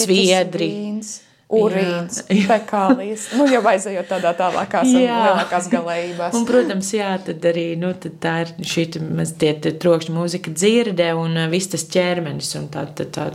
sviedri. 0.02 0.72
Vīns 0.76 1.18
urīns, 1.52 2.22
fekālijas. 2.50 3.28
Nu, 3.36 3.46
jau 3.50 3.62
aizejot 3.72 4.08
tādā 4.10 4.32
tālākās 4.38 4.88
lielākās 4.88 5.68
galējībās. 5.72 6.36
Un, 6.38 6.46
protams, 6.48 6.92
jā, 6.96 7.10
tad 7.26 7.44
arī 7.52 7.66
nu, 7.80 7.92
tad 8.02 8.16
tā 8.22 8.34
ir 8.44 8.54
šī 8.72 8.86
mazliet 9.04 9.68
trokšņa 9.82 10.16
mūzika 10.16 10.54
dzirde 10.54 11.10
un 11.18 11.36
viss 11.52 11.72
tas 11.72 11.84
ķermenis 11.92 12.54
un 12.60 12.68
tā, 12.72 12.86
tā, 12.96 13.08
tā 13.12 13.28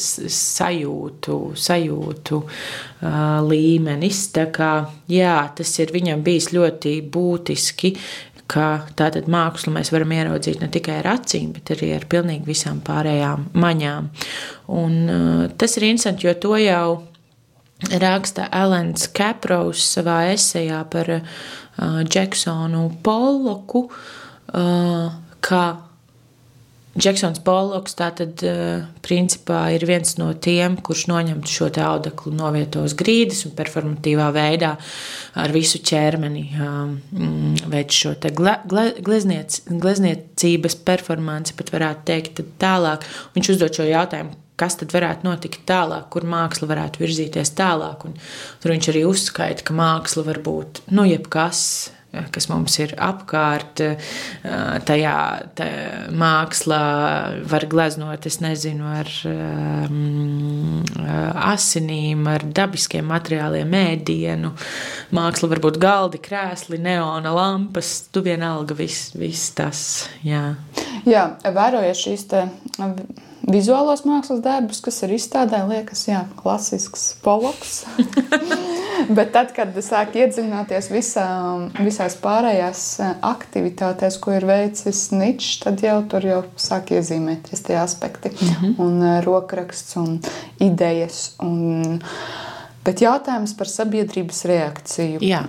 sajūtu, 0.00 1.38
sajūtu 1.68 2.40
uh, 2.40 3.20
līmenis. 3.46 4.24
Tā 4.36 4.48
kā, 4.54 4.72
jā, 5.10 5.36
tas 5.56 5.76
ir 5.82 5.94
viņam 5.94 6.24
bijis 6.26 6.50
ļoti 6.56 6.96
būtiski, 7.12 7.94
ka 8.50 8.66
tātad 8.98 9.28
mākslu 9.30 9.72
mēs 9.76 9.92
varam 9.94 10.10
ieraudzīt 10.16 10.58
ne 10.62 10.70
tikai 10.72 10.98
ar 11.04 11.12
acīm, 11.12 11.52
bet 11.54 11.70
arī 11.76 11.92
ar 11.94 12.08
pilnīgi 12.10 12.48
visām 12.48 12.80
pārējām 12.86 13.50
maņām. 13.54 14.10
Un, 14.80 14.98
uh, 15.06 15.46
tas 15.60 15.76
ir 15.78 15.90
interesanti, 15.90 16.26
jo 16.26 16.34
to 16.40 16.56
jau 16.58 16.84
raksta 17.88 18.48
Elens 18.52 19.08
Kapraus 19.16 19.84
savā 19.96 20.22
esejā 20.34 20.82
par 20.92 21.12
Džeksonu 21.80 22.88
Polloku, 23.04 23.86
ka 25.40 25.62
Džeksons 27.00 27.38
Polloks 27.46 27.94
tātad 27.94 28.42
principā 29.04 29.60
ir 29.76 29.84
viens 29.86 30.16
no 30.18 30.32
tiem, 30.34 30.74
kurš 30.82 31.06
noņem 31.08 31.44
šo 31.48 31.68
te 31.72 31.84
audeklu, 31.86 32.32
novieto 32.34 32.82
uz 32.84 32.96
grīdas 32.98 33.44
un 33.46 33.54
performatīvā 33.56 34.26
veidā 34.34 34.72
ar 35.38 35.54
visu 35.54 35.78
ķermeni 35.86 36.44
um, 36.58 36.96
veic 37.70 37.94
šo 37.94 38.16
te 38.20 38.34
gle, 38.34 38.58
gle, 38.68 38.88
glezniec, 39.06 39.62
glezniecības 39.70 40.80
performanci, 40.82 41.54
pat 41.56 41.70
varētu 41.76 42.06
teikt 42.10 42.42
tālāk. 42.60 43.06
Viņš 43.38 43.54
uzdod 43.54 43.78
šo 43.78 43.86
jautājumu, 43.86 44.34
kas 44.60 44.76
tad 44.80 44.92
varētu 44.94 45.26
notikt 45.28 45.64
tālāk, 45.68 46.10
kur 46.12 46.28
māksla 46.28 46.68
varētu 46.70 47.04
virzīties 47.04 47.54
tālāk. 47.58 48.04
Un 48.08 48.18
tur 48.60 48.74
viņš 48.74 48.92
arī 48.92 49.06
uzskaita, 49.08 49.64
ka 49.66 49.76
māksla 49.76 50.26
var 50.28 50.44
būt 50.44 50.84
nu, 50.92 51.08
jebkas. 51.08 51.64
Kas 52.10 52.48
mums 52.50 52.74
ir 52.82 52.90
apkārt, 52.98 53.78
tajā 54.42 55.12
tajā 55.54 55.82
mākslā 56.18 56.80
var 57.52 57.66
gleznot, 57.70 58.26
es 58.26 58.40
nezinu, 58.42 58.88
ar 58.98 59.10
um, 59.30 60.82
asinīm, 61.52 62.26
ar 62.26 62.48
dabiskiem 62.50 63.06
materiāliem, 63.06 63.70
mēdienu. 63.70 64.50
Māksla 65.14 65.52
var 65.54 65.62
būt 65.62 65.78
galdi, 65.82 66.18
krēsli, 66.26 66.82
neona 66.82 67.30
lampas, 67.36 67.94
tu 68.10 68.26
vienalga 68.26 68.74
viss 68.74 69.14
vis 69.14 69.46
tas. 69.54 69.86
Jā, 70.26 70.48
jā 71.06 71.28
vērojies 71.46 72.06
šīs 72.08 72.30
te 72.34 72.48
vizuālos 73.48 74.02
mākslas 74.04 74.42
darbus, 74.44 74.80
kas 74.84 75.00
ir 75.06 75.14
izstādē, 75.16 75.62
liekas, 75.68 76.04
jā, 76.08 76.24
klasisks 76.40 77.14
poloks. 77.24 77.84
Bet 79.16 79.32
tad, 79.32 79.54
kad 79.56 79.72
sāk 79.84 80.16
iedziļināties 80.20 80.90
visā, 80.92 81.26
visās 81.80 82.18
pārējās 82.20 82.84
aktivitātēs, 83.24 84.20
ko 84.20 84.36
ir 84.36 84.46
veicis 84.48 85.06
Ničs, 85.14 85.62
tad 85.64 85.80
jau 85.84 85.98
tur 86.10 86.26
jau 86.26 86.42
sāk 86.60 86.92
iezīmēties 86.98 87.64
tie 87.66 87.80
aspekti. 87.80 88.34
Mm 88.34 88.52
-hmm. 88.52 88.74
Un 88.84 89.24
rokraksts 89.24 89.96
un 89.96 90.20
idejas. 90.58 91.34
Un, 91.38 92.00
Bet 92.84 93.00
jautājums 93.00 93.52
par 93.56 93.68
sabiedrības 93.68 94.44
reakciju. 94.44 95.18
Jā. 95.20 95.42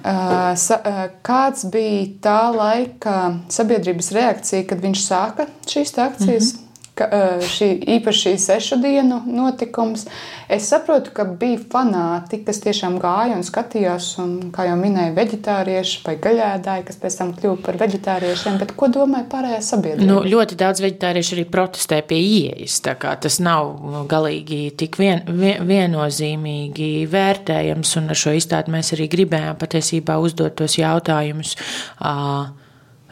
Kāds 1.24 1.64
bija 1.72 2.08
tā 2.22 2.56
laika 2.56 3.14
sabiedrības 3.48 4.12
reakcija, 4.12 4.66
kad 4.68 4.84
viņš 4.84 5.06
sāka 5.06 5.48
šīs 5.66 5.96
akcijas? 5.98 6.54
Mm 6.54 6.60
-hmm 6.60 6.61
ka, 7.02 7.22
šī, 7.42 7.72
īpaši 7.98 8.36
sešu 8.40 8.78
dienu 8.82 9.22
notikums. 9.26 10.06
Es 10.52 10.68
saprotu, 10.70 11.14
ka 11.16 11.26
bija 11.26 11.60
fanāti, 11.72 12.42
kas 12.46 12.62
tiešām 12.64 12.98
gāja 13.02 13.38
un 13.38 13.46
skatījās, 13.48 14.12
un, 14.22 14.34
kā 14.54 14.68
jau 14.68 14.76
minēja, 14.80 15.14
vegetārieši 15.16 16.02
vai 16.06 16.16
gaļēdāji, 16.22 16.86
kas 16.90 17.00
pēc 17.02 17.18
tam 17.22 17.32
kļuva 17.38 17.62
par 17.66 17.80
vegetāriešiem. 17.82 18.60
Bet 18.62 18.74
ko 18.78 18.92
domāja 18.92 19.28
pārējā 19.32 19.62
sabiedrība? 19.66 20.10
Nu, 20.10 20.20
ļoti 20.28 20.58
daudz 20.60 20.84
vegetārieši 20.84 21.38
arī 21.38 21.46
protestē 21.52 22.02
pie 22.08 22.20
ieejas. 22.22 22.82
Tas 22.82 23.40
nav 23.44 24.06
galīgi 24.12 24.64
tik 24.78 25.00
vien, 25.02 25.24
vien, 25.28 25.64
viennozīmīgi 25.68 26.92
vērtējams, 27.12 27.96
un 28.02 28.12
ar 28.12 28.20
šo 28.20 28.36
izstādi 28.38 28.76
mēs 28.76 28.94
arī 28.98 29.08
gribējām 29.12 29.58
patiesībā 29.62 30.20
uzdot 30.22 30.60
tos 30.60 30.78
jautājumus, 30.80 31.56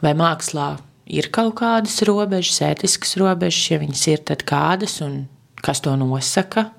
vai 0.03 0.13
mākslā 0.19 0.69
ir 1.09 1.29
kaut 1.33 1.57
kādas 1.59 1.99
robežas, 2.07 2.61
ētiskas 2.69 3.17
robežas, 3.19 3.65
ja 3.71 3.81
viņas 3.81 4.07
ir, 4.13 4.23
tad 4.29 4.45
kādas 4.47 4.99
un 5.05 5.23
kas 5.65 5.81
to 5.83 5.95
nosaka, 5.99 6.69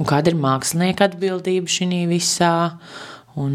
un 0.00 0.08
kāda 0.08 0.32
ir 0.32 0.40
mākslinieka 0.40 1.10
atbildība 1.10 1.70
šī 1.70 2.04
visā. 2.10 2.54
Un, 3.38 3.52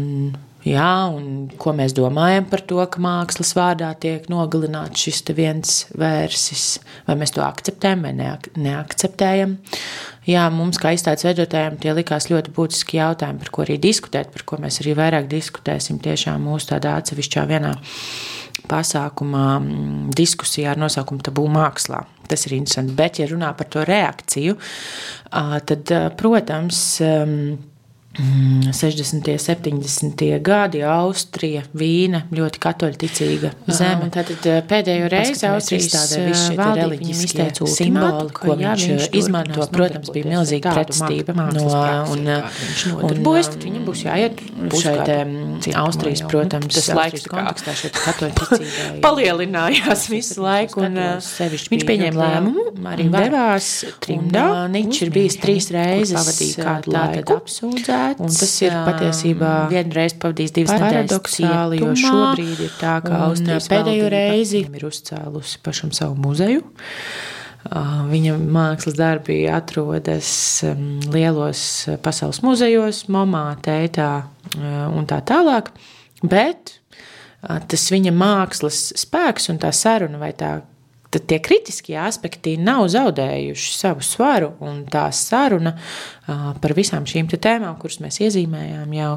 jā, 0.64 0.92
un 1.12 1.50
ko 1.60 1.74
mēs 1.76 1.92
domājam 1.96 2.46
par 2.48 2.62
to, 2.64 2.78
ka 2.88 3.02
mākslas 3.02 3.52
vārdā 3.58 3.90
tiek 4.00 4.24
nogalināts 4.32 5.02
šis 5.04 5.20
viens 5.36 5.74
vērsis, 5.98 6.78
vai 7.04 7.18
mēs 7.20 7.34
to 7.36 7.44
akceptējam 7.44 8.06
vai 8.06 8.14
neak 8.16 8.48
neakceptējam. 8.56 9.58
Jā, 10.26 10.46
mums, 10.50 10.80
kā 10.82 10.94
izstādes 10.96 11.26
veidotājiem, 11.26 11.76
tie 11.82 11.92
likās 11.94 12.30
ļoti 12.32 12.54
būtiski 12.56 12.98
jautājumi, 12.98 13.42
par 13.44 13.52
ko 13.52 13.66
arī 13.66 13.76
diskutēt, 13.82 14.32
par 14.34 14.46
ko 14.48 14.58
mēs 14.62 14.80
arī 14.82 14.96
vairāk 14.98 15.28
diskutēsim 15.30 16.00
tiešām 16.02 16.48
mūsu 16.48 16.72
tādā 16.72 16.96
atsevišķā 17.02 17.46
vienā 17.52 17.76
pasākumā, 18.70 19.46
mm, 19.60 20.10
diskusijā 20.16 20.72
ar 20.72 20.80
nosaukumu 20.80 21.24
Tabū 21.26 21.46
mākslā. 21.52 22.02
Tas 22.26 22.46
ir 22.48 22.56
interesanti. 22.56 22.96
Bet, 22.98 23.20
ja 23.20 23.28
runā 23.30 23.52
par 23.56 23.68
to 23.70 23.84
reakciju, 23.86 24.56
tad, 25.30 25.92
protams, 26.18 26.80
60. 28.16 29.28
un 29.32 29.38
70. 29.38 30.24
gadi 30.42 30.82
Austrija, 30.86 31.62
Vīna, 31.76 32.22
ļoti 32.34 32.60
katoļticīga 32.62 33.50
zeme. 33.68 34.08
Tātad 34.14 34.46
pēdējo 34.68 35.10
reizi 35.12 35.46
Austrijas 35.50 36.08
valdība 36.56 36.98
izteica 37.12 37.68
simbolu, 37.70 38.30
ko 38.34 38.56
jā, 38.60 38.74
viņš 38.80 39.08
izmanto. 39.16 39.66
Protams, 39.72 40.10
bija 40.14 40.30
milzīga 40.30 40.72
pretestība 40.76 41.34
no, 41.36 41.46
un, 42.14 42.26
un, 42.26 43.10
un 43.10 43.22
viņam 43.66 43.86
būs 43.86 44.04
jāiet 44.06 44.40
šeit 44.80 45.74
Austrijas, 45.76 46.24
protams, 46.30 46.72
tas 46.78 46.90
laiks 46.96 47.26
kontekstā 47.30 47.76
šeit 47.82 48.00
katoļticībai. 48.00 49.00
Palielinājās 49.06 50.06
visu 50.12 50.44
laiku, 50.44 50.86
un 50.86 51.00
viņš 51.00 51.86
pieņēma 51.90 52.22
lēmumu, 52.22 52.66
arī 52.92 53.08
devās 53.12 53.70
trimdā. 54.04 54.46
Viņš 54.76 55.02
ir 55.06 55.12
bijis 55.14 55.40
trīs 55.42 55.70
reizes 55.74 56.16
pavadīja 56.16 56.66
kādu 56.66 56.94
redzēts. 58.06 58.26
Un 58.26 58.40
tas 58.40 58.54
ir 58.64 58.76
patiesībā 58.86 59.52
vienreiz 59.70 60.16
pavadījis 60.22 60.54
divas 60.56 60.82
paradoxāli, 60.82 61.80
jo 61.82 61.94
šobrīd 62.02 62.62
ir 62.66 62.76
tā, 62.80 62.98
ka 63.04 63.22
Austrijas 63.28 63.68
pēdējo 63.72 64.10
reizi 64.12 64.62
ir 64.66 64.86
uzcēlusi 64.88 65.62
pašam 65.66 65.94
savu 65.96 66.18
muzeju. 66.22 66.62
Viņa 67.66 68.36
mākslas 68.38 68.94
darbi 68.94 69.40
atrodas 69.50 70.30
lielos 71.10 71.60
pasaules 72.04 72.38
muzejos, 72.46 73.08
Momā, 73.10 73.48
Teitā 73.64 74.10
un 74.56 75.08
tā 75.10 75.18
tālāk. 75.26 75.72
Bet 76.22 76.76
tas 77.42 77.90
viņa 77.92 78.14
mākslas 78.14 78.92
spēks 79.02 79.50
un 79.52 79.58
tā 79.62 79.72
saruna 79.74 80.22
vai 80.22 80.30
tā 80.38 80.60
tad 81.16 81.26
tie 81.30 81.38
kritiskie 81.40 81.96
aspekti 81.96 82.56
nav 82.60 82.86
zaudējuši 82.92 83.72
savu 83.72 84.04
svaru, 84.04 84.52
tā 84.92 85.06
saruna 85.16 85.72
par 86.26 86.74
visām 86.76 87.06
šīm 87.08 87.30
tēmām, 87.32 87.78
kuras 87.80 88.02
mēs 88.04 88.20
iezīmējām, 88.26 88.92
jau 88.98 89.12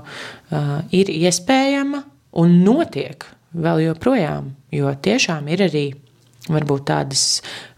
ir 0.95 1.11
iespējama 1.11 2.03
un 2.39 2.59
notiek 2.63 3.25
vēl 3.53 3.83
joprojām, 3.89 4.53
jo 4.71 4.93
tiešām 4.95 5.49
ir 5.51 5.65
arī 5.67 5.85
varbūt 6.49 6.85
tādas 6.89 7.23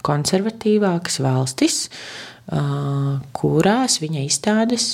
konservatīvākas 0.06 1.18
valstis, 1.24 1.86
kurās 3.38 3.98
viņa 4.04 4.26
izstādes 4.28 4.92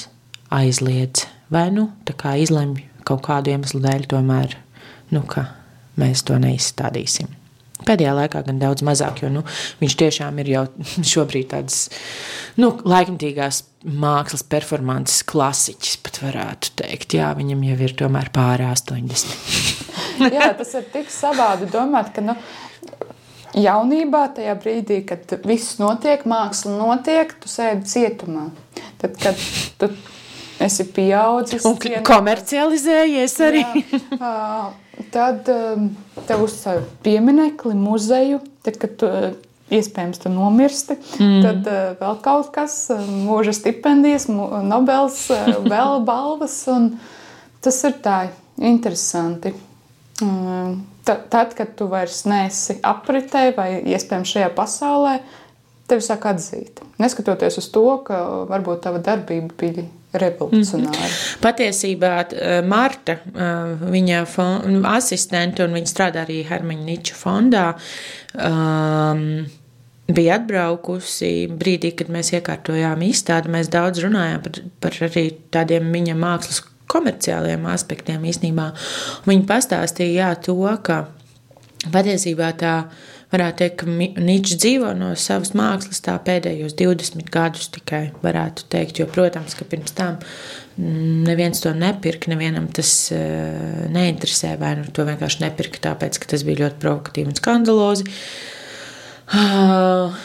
aizliedz 0.53 1.27
vai 1.51 1.67
nu 1.75 1.89
izlemj 2.07 2.85
kaut 3.07 3.23
kādu 3.27 3.53
iemeslu 3.53 3.81
dēļ, 3.83 4.07
tomēr 4.11 4.55
nu, 5.15 5.23
mēs 5.97 6.23
to 6.27 6.39
neizstādīsim. 6.43 7.36
Pēdējā 7.87 8.13
laikā 8.17 8.43
gan 8.47 8.59
daudz 8.61 8.83
mazāk, 8.85 9.23
jo 9.23 9.31
nu, 9.31 9.43
viņš 9.81 9.97
tiešām 10.01 10.43
ir 10.43 10.51
jau 10.51 10.65
šobrīd 11.13 11.49
tāds 11.53 11.87
nu, 12.59 12.73
laikmatīgās 12.83 13.63
mākslas 13.87 14.43
performances 14.49 15.23
klasiķis, 15.27 15.99
pat 16.03 16.21
varētu 16.25 16.73
teikt. 16.81 17.17
Jā, 17.19 17.31
viņam 17.37 17.63
jau 17.69 17.77
ir 17.87 17.97
tomēr 17.99 18.31
pāri 18.35 18.67
80. 18.67 19.35
Jā, 20.35 20.51
tas 20.57 20.73
ir 20.79 20.87
tik 20.93 21.11
savādi 21.13 21.69
domāt, 21.71 22.11
ka 22.15 22.23
nu, 22.25 22.35
jaunībā, 23.57 24.25
tajā 24.37 24.55
brīdī, 24.61 25.01
kad 25.07 25.37
viss 25.47 25.77
notiek, 25.81 26.25
māksla 26.29 26.73
notiek, 26.77 27.33
tu 27.41 27.51
sēdi 27.51 27.87
cietumā. 27.89 28.49
Tad, 29.01 29.17
kad 29.21 29.47
tu 29.77 29.91
esi 30.63 30.87
pieaudzis 30.93 31.65
un 31.69 31.77
cienā, 31.81 32.01
komercializējies 32.07 33.37
arī. 33.45 33.63
Jā, 34.17 34.33
tad 35.13 35.49
um, 35.51 35.89
tev 36.27 36.43
uzsver 36.45 36.81
pieminekli, 37.05 37.75
muzeju, 37.77 38.39
tad, 38.65 38.79
kad 38.81 38.95
tu 38.99 39.11
iespējams 39.73 40.21
tu 40.23 40.31
nomirsti, 40.31 40.97
mm. 41.19 41.37
tad 41.43 41.69
uh, 41.69 41.79
vēl 41.99 42.19
kaut 42.25 42.51
kas, 42.55 42.79
uh, 42.93 43.03
mūža 43.27 43.55
stipendijas, 43.57 44.27
Nobels, 44.29 45.25
vēl 45.73 46.03
balvas, 46.07 46.59
tas 47.63 47.81
ir 47.89 47.97
tā 48.03 48.19
interesanti. 48.57 49.53
Um, 50.23 50.79
tad, 51.05 51.53
kad 51.53 51.75
tu 51.77 51.87
vairs 51.91 52.23
neesi 52.27 52.79
apritē 52.85 53.51
vai 53.55 53.69
iespējams 53.85 54.33
šajā 54.33 54.49
pasaulē, 54.57 55.19
tevi 55.87 56.03
sāk 56.03 56.25
atzīt. 56.31 56.81
Neskatoties 56.99 57.59
uz 57.61 57.69
to, 57.71 57.85
ka 58.07 58.23
varbūt 58.49 58.81
tava 58.87 58.99
darbība 59.03 59.53
bija 59.59 59.85
revolucionāra. 60.21 61.07
Mm. 61.07 61.41
Patiesībā 61.43 62.13
Marta, 62.67 63.17
viņa 63.97 64.23
asistente, 64.91 65.65
un 65.65 65.77
viņa 65.77 65.91
strādā 65.91 66.25
arī 66.25 66.41
Hermaņa 66.47 66.87
Niča 66.87 67.17
fondā, 67.17 67.67
um, 68.37 69.23
bija 70.07 70.37
atbraukusi 70.39 71.33
brīdī, 71.51 71.91
kad 71.99 72.11
mēs 72.13 72.31
iekārtojām 72.37 73.03
izstādi. 73.07 73.51
Mēs 73.53 73.71
daudz 73.73 74.03
runājām 74.05 74.43
par, 74.45 74.61
par 74.83 74.97
arī 75.09 75.27
tādiem 75.53 75.91
viņa 75.93 76.15
mākslas 76.19 76.63
komerciāliem 76.87 77.67
aspektiem 77.67 78.23
īstenībā. 78.29 78.71
Viņa 79.27 79.45
pastāstīja 79.49 80.21
jā, 80.21 80.31
to, 80.47 80.57
ka 80.83 81.05
patiesībā 81.91 82.53
tā 82.59 82.77
ir 82.85 83.16
varētu 83.33 83.59
teikt, 83.61 83.81
ka 83.81 84.21
Nīčs 84.23 84.55
dzīvo 84.61 84.93
no 84.97 85.11
savas 85.19 85.53
mākslas 85.57 85.99
tā 86.05 86.15
pēdējos 86.23 86.75
20 86.79 87.31
gadus 87.33 87.69
tikai, 87.75 88.07
varētu 88.23 88.67
teikt, 88.71 89.01
jo, 89.01 89.07
protams, 89.11 89.55
ka 89.57 89.67
pirms 89.67 89.95
tam 89.97 90.19
mm, 90.19 91.25
neviens 91.27 91.63
to 91.63 91.73
nepirka, 91.75 92.31
nevienam 92.31 92.69
tas 92.71 92.93
uh, 93.15 93.87
neinteresē, 93.93 94.55
vai 94.61 94.75
nu 94.79 94.87
to 94.93 95.07
vienkārši 95.07 95.43
nepirka 95.43 95.83
tāpēc, 95.89 96.21
ka 96.21 96.31
tas 96.35 96.45
bija 96.47 96.65
ļoti 96.65 96.81
provokatīvi 96.83 97.33
un 97.33 97.39
skandalozi. 97.41 98.07
Uh, 99.27 100.15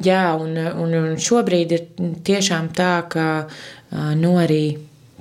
jā, 0.00 0.24
un, 0.40 0.56
un, 0.56 0.96
un 1.02 1.20
šobrīd 1.20 1.76
ir 1.76 1.84
tiešām 2.24 2.72
tā, 2.76 2.94
ka 3.12 3.28
uh, 3.44 4.14
nu 4.16 4.38
arī 4.40 4.64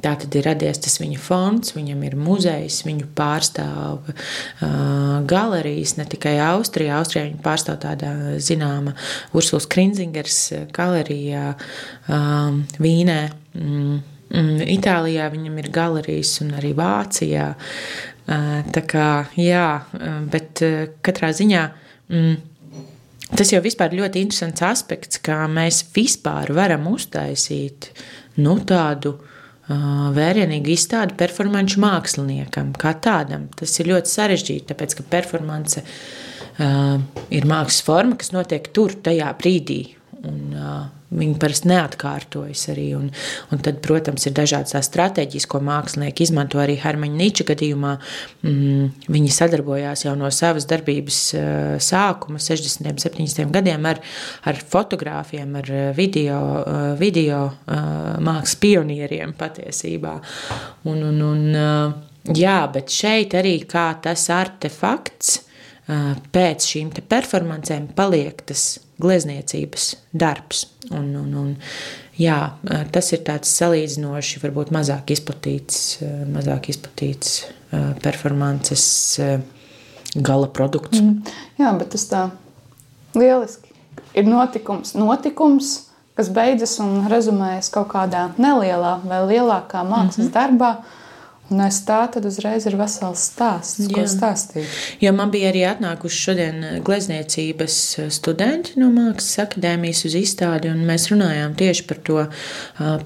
Tā 0.02 0.16
tad 0.18 0.34
ir 0.34 0.46
radies 0.48 0.80
tas 0.82 0.98
viņa 0.98 1.20
fonds, 1.22 1.76
viņam 1.76 2.00
ir 2.08 2.16
muzejs, 2.18 2.80
viņu 2.88 3.12
pārstāv 3.18 4.08
galerijas, 5.30 5.96
ne 6.00 6.08
tikai 6.10 6.38
Austrijā. 6.42 6.98
Austrijā 6.98 7.28
viņa 7.28 7.42
pārstāv 7.46 7.78
tāda 7.84 8.14
zināma 8.42 8.96
Ursulas 9.38 9.70
Krinzingers 9.70 10.40
galerijā 10.74 11.54
Vīnē. 12.10 13.20
Mm, 13.54 13.98
mm, 14.34 14.62
Itālijā 14.74 15.30
viņam 15.34 15.60
ir 15.62 15.70
galerijas 15.76 16.34
un 16.42 16.56
arī 16.58 16.74
Vācijā. 16.78 17.52
Tā 18.26 18.86
kā, 18.90 19.10
jā, 19.38 19.68
bet 20.34 20.64
katrā 21.06 21.36
ziņā. 21.38 21.68
Mm, 22.14 22.40
Tas 23.32 23.48
jau 23.48 23.62
ir 23.64 23.94
ļoti 23.96 24.20
interesants 24.20 24.60
aspekts, 24.68 25.22
kā 25.24 25.46
mēs 25.48 25.86
vispār 25.96 26.50
varam 26.52 26.90
uztaisīt 26.92 27.88
nu, 28.44 28.58
tādu 28.68 29.14
uh, 29.14 29.31
vērienīgu 30.16 30.74
izstādi 30.74 31.18
performanču 31.20 31.82
māksliniekam 31.84 32.74
kā 32.80 32.96
tādam. 33.04 33.48
Tas 33.58 33.74
ir 33.80 33.92
ļoti 33.94 34.12
sarežģīti, 34.12 34.68
tāpēc 34.72 34.98
ka 34.98 35.08
performance 35.12 35.86
ir 37.32 37.48
mākslas 37.50 37.82
forma, 37.86 38.20
kas 38.20 38.34
notiek 38.36 38.68
tur, 38.76 38.98
tajā 39.04 39.32
brīdī. 39.40 39.82
Un, 40.28 40.42
uh, 40.54 40.90
Viņi 41.12 41.34
parasti 41.42 41.68
neatkārtojas 41.68 42.62
arī. 42.72 42.86
Un, 42.96 43.10
un 43.52 43.62
tad, 43.64 43.82
protams, 43.84 44.24
ir 44.30 44.36
dažādas 44.38 44.88
stratēģijas, 44.88 45.48
ko 45.52 45.60
mākslinieki 45.68 46.24
izmanto 46.24 46.62
arī 46.64 46.78
Hermaņa 46.80 47.18
Nīča 47.20 47.46
gadījumā. 47.50 47.98
Mm, 48.48 48.86
viņi 49.12 49.34
sadarbojās 49.36 50.06
jau 50.06 50.14
no 50.16 50.30
savas 50.32 50.68
darbības 50.72 51.18
uh, 51.36 51.48
sākuma, 51.84 52.40
60. 52.40 52.88
un 52.94 53.02
70. 53.04 53.52
gadiem, 53.52 53.88
ar, 53.92 54.00
ar 54.48 54.62
fotogrāfiem, 54.72 55.58
ar 55.60 55.72
video, 55.98 56.40
uh, 56.62 56.86
video 57.00 57.42
uh, 57.52 57.82
mākslas 58.24 58.56
pionieriem 58.64 59.36
patiesībā. 59.36 60.16
Un, 60.88 61.04
un, 61.10 61.20
un, 61.28 61.44
uh, 61.52 62.32
jā, 62.32 62.62
bet 62.72 62.94
šeit 62.96 63.36
arī 63.42 63.58
kā 63.68 63.90
tas 64.04 64.30
artefakts 64.32 65.42
pēc 66.32 66.66
šīm 66.72 66.92
performancēm 67.10 67.90
paliek 67.98 68.38
tas 68.48 68.78
glezniecības 69.02 69.88
darbs. 70.14 70.66
Un, 70.92 71.10
un, 71.20 71.34
un, 71.42 71.50
jā, 72.20 72.38
tas 72.94 73.12
ir 73.16 73.24
tāds 73.28 73.52
salīdzinoši, 73.60 74.42
varbūt 74.44 74.74
mazāk 74.76 75.14
izplatīts, 75.16 76.00
mazāk 76.32 76.72
izplatīts 76.74 77.44
performances 78.04 78.86
gala 80.16 80.50
produkts. 80.52 81.00
Mm. 81.00 81.36
Jā, 81.62 81.74
bet 81.80 81.94
tas 81.96 82.08
tā 82.10 82.26
lieliski 83.16 83.72
ir 84.18 84.28
notikums, 84.28 84.96
notikums 84.98 85.78
kas 86.18 86.30
beidzas 86.34 86.76
un 86.84 87.06
rezumējas 87.12 87.72
kaut 87.74 87.92
kādā 87.94 88.28
nelielā 88.42 88.98
vai 89.08 89.22
lielākā 89.30 89.84
mākslas 89.88 90.28
mm 90.28 90.32
-hmm. 90.32 90.36
darbā 90.36 90.72
Un 91.52 91.60
aiz 91.66 91.82
tā 91.84 92.00
tad 92.14 92.24
uzreiz 92.28 92.64
ir 92.70 92.78
vesels 92.80 93.26
stāsts, 93.32 93.82
Jā. 93.84 93.92
ko 93.92 94.06
stāstīt. 94.08 94.76
Jo 95.04 95.12
man 95.16 95.34
bija 95.34 95.50
arī 95.52 95.66
atnākuši 95.68 96.20
šodien 96.26 96.62
eh, 96.64 96.78
glezniecības 96.88 97.80
eh, 98.00 98.12
studenti 98.14 98.78
no 98.80 98.88
Mākslas 98.94 99.42
akadēmijas 99.44 100.06
uz 100.08 100.16
izstādi, 100.22 100.72
un 100.72 100.86
mēs 100.88 101.10
runājām 101.12 101.58
tieši 101.60 101.88
par 101.90 102.00
to 102.08 102.22
eh, 102.24 102.30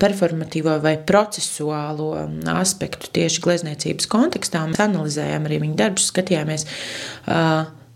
performatīvo 0.02 0.78
vai 0.84 0.94
procesuālo 1.10 2.12
mm, 2.22 2.52
aspektu 2.54 3.10
tieši 3.18 3.42
glezniecības 3.48 4.12
kontekstā. 4.14 4.62
Mēs 4.70 4.84
analizējām 4.86 5.50
arī 5.50 5.64
viņu 5.66 5.80
darbus, 5.82 6.12
skatījāmies 6.14 6.70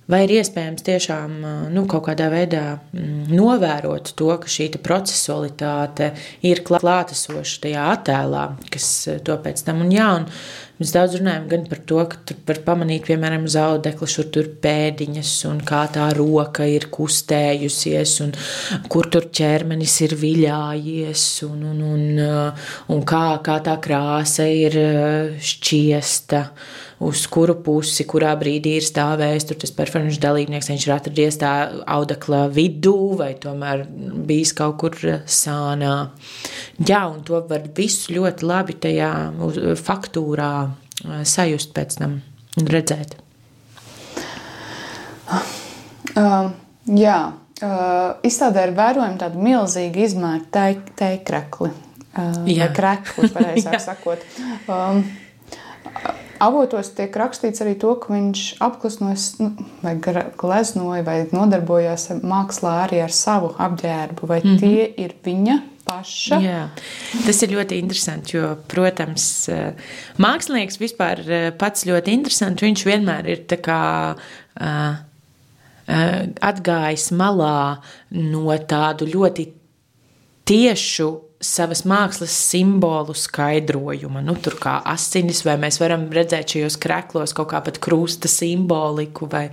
vai 0.09 0.23
ir 0.25 0.35
iespējams 0.39 0.85
tiešām 0.85 1.35
nu, 1.73 1.85
kaut 1.89 2.07
kādā 2.09 2.29
veidā 2.33 2.63
mm, 2.77 3.29
novērot 3.33 4.13
to, 4.19 4.31
ka 4.41 4.49
šī 4.49 4.71
procesualitāte 4.83 6.13
ir 6.45 6.63
klātesoša 6.65 7.61
tajā 7.67 7.91
attēlā, 7.97 8.47
kas 8.73 8.89
to 9.25 9.37
pēc 9.43 9.63
tam 9.67 9.85
un 9.85 9.93
jā. 9.93 10.09
Un 10.21 10.27
Mēs 10.79 10.93
daudz 10.95 11.17
runājam 11.19 11.47
gan 11.51 11.63
par 11.67 11.79
to, 11.91 11.97
ka 12.07 12.17
tur 12.23 12.37
var 12.47 12.59
pamanīt, 12.63 13.03
piemēram, 13.09 13.43
zaudekli, 13.51 14.07
šur 14.07 14.29
tur 14.31 14.45
pēdiņas, 14.63 15.31
un 15.49 15.57
kā 15.67 15.81
tā 15.91 16.05
roka 16.15 16.63
ir 16.71 16.85
kustējusies, 16.93 18.13
un 18.23 18.31
kur 18.87 19.09
tur 19.11 19.27
ķermenis 19.27 19.97
ir 20.07 20.15
viļājies, 20.21 21.25
un, 21.49 21.65
un, 21.73 21.81
un, 21.83 22.05
un 22.95 23.03
kā, 23.11 23.25
kā 23.43 23.59
tā 23.65 23.75
krāsa 23.83 24.47
ir 24.47 24.79
šķiesta 25.51 26.45
uz 26.99 27.23
kuru 27.31 27.55
pusi, 27.63 28.03
kurā 28.07 28.33
brīdī 28.39 28.75
ir 28.79 28.85
stājis 28.85 29.47
tas 29.49 29.71
performance 29.75 30.19
dalībnieks. 30.21 30.69
Viņš 30.71 30.87
ir 30.87 30.95
atradies 30.95 31.39
tā 31.39 31.53
audekla 31.87 32.45
vidū, 32.51 33.15
vai 33.19 33.31
tomēr 33.39 33.85
bijis 34.27 34.51
kaut 34.57 34.79
kur 34.83 34.97
sānā. 35.23 35.95
Jā, 36.83 37.05
un 37.07 37.23
to 37.27 37.39
var 37.47 37.69
visu 37.75 38.17
ļoti 38.17 38.47
labi 38.47 38.75
tajā 38.83 39.13
faktūrā 39.79 40.53
sajust 41.23 41.73
pēc 41.75 41.99
tam 42.01 42.19
un 42.59 42.67
redzēt. 42.69 43.15
Uh, 46.19 46.49
jā, 46.89 47.19
uh, 47.61 48.17
izstādē 48.25 48.65
ir 48.67 48.73
vērojama 48.77 49.21
tāda 49.21 49.39
milzīga 49.39 50.03
izmēra 50.07 50.65
teikrekli. 50.99 51.71
Uh, 52.09 52.41
jā, 52.49 52.67
krekli, 52.75 53.29
pareizāk 53.31 53.79
sakot. 53.87 54.25
Um, 54.67 55.03
Avotos 56.39 56.93
tiek 56.95 57.15
rakstīts 57.19 57.59
arī 57.63 57.75
to, 57.79 57.95
ka 57.99 58.13
viņš 58.13 58.43
apklusnojas, 58.63 59.25
nu, 59.41 59.49
vai 59.83 59.95
gleznoja, 59.99 61.03
vai 61.03 61.17
nodarbojās 61.33 62.09
mākslā 62.23 62.75
arī 62.85 63.01
ar 63.03 63.13
savu 63.15 63.51
apģērbu, 63.57 64.29
vai 64.29 64.39
mm 64.43 64.49
-hmm. 64.49 64.59
tie 64.59 64.87
ir 65.03 65.15
viņa 65.25 65.59
paša. 65.89 66.39
Jā, 66.43 66.61
tas 67.25 67.43
ir 67.43 67.53
ļoti 67.57 67.79
interesanti, 67.81 68.37
jo, 68.37 68.55
protams, 68.67 69.49
mākslinieks 70.17 70.79
vispār 70.79 71.23
pats 71.57 71.85
ļoti 71.89 72.13
interesants. 72.13 72.63
Viņš 72.63 72.85
vienmēr 72.85 73.29
ir 73.33 73.45
tā 73.49 73.57
kā 73.57 73.81
atgājis 76.51 77.11
malā 77.11 77.81
no 78.09 78.57
tādu 78.69 79.09
ļoti 79.09 79.47
tiešu 80.45 81.28
savas 81.39 81.85
mākslas 81.87 82.33
simbolu 82.35 83.13
skaidrojuma. 83.15 84.19
Nu, 84.25 84.33
tur 84.43 84.57
kā 84.59 84.75
asinis, 84.91 85.39
vai 85.47 85.55
mēs 85.61 85.77
varam 85.79 86.03
redzēt 86.11 86.55
šajos 86.55 86.75
krēklos 86.83 87.33
kaut 87.35 87.53
kā 87.53 87.61
pat 87.63 87.77
krusta 87.79 88.27
simboliku, 88.31 89.29
vai, 89.31 89.45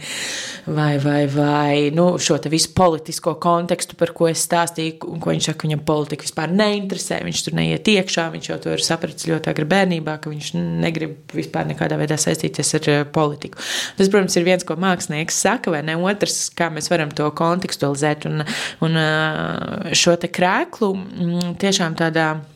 vai, 0.66 0.96
vai, 1.03 1.20
vai 1.31 1.75
nu, 1.94 2.09
šo 2.18 2.40
visu 2.51 2.72
politisko 2.75 3.37
kontekstu, 3.42 3.94
par 3.99 4.11
ko 4.18 4.27
es 4.27 4.42
stāstīju, 4.49 5.12
un 5.12 5.22
ko 5.22 5.31
viņš 5.31 5.51
saka, 5.53 5.68
viņam 5.68 5.85
politika 5.87 6.27
vispār 6.27 6.51
neinteresē, 6.59 7.20
viņš 7.27 7.44
tur 7.46 7.57
neiet 7.61 7.92
iekšā, 7.94 8.27
viņš 8.35 8.51
jau 8.51 8.59
to 8.66 8.75
ir 8.75 8.83
sapratis 8.83 9.31
ļoti 9.31 9.53
agri 9.55 9.68
bērnībā, 9.70 10.18
ka 10.18 10.35
viņš 10.35 10.51
negrib 10.59 11.37
vispār 11.38 11.70
nekādā 11.70 12.01
veidā 12.03 12.18
saistīties 12.18 12.75
ar 12.81 12.90
eh, 12.90 13.05
politiku. 13.07 13.62
Tas, 13.94 14.11
protams, 14.11 14.35
ir 14.35 14.49
viens, 14.49 14.66
ko 14.66 14.75
mākslinieks 14.83 15.38
saka, 15.46 15.70
vai 15.77 15.85
ne 15.87 15.94
otrs, 16.03 16.49
kā 16.59 16.66
mēs 16.75 16.90
varam 16.90 17.14
to 17.14 17.31
kontekstualizēt, 17.38 18.27
un, 18.27 18.42
un 18.83 19.01
eh, 19.05 19.94
šo 19.94 20.18
te 20.18 20.35
krēklu 20.35 20.92
mm, 20.99 21.57
tieši 21.62 21.76
tiešām 21.77 21.93
tādā. 22.01 22.56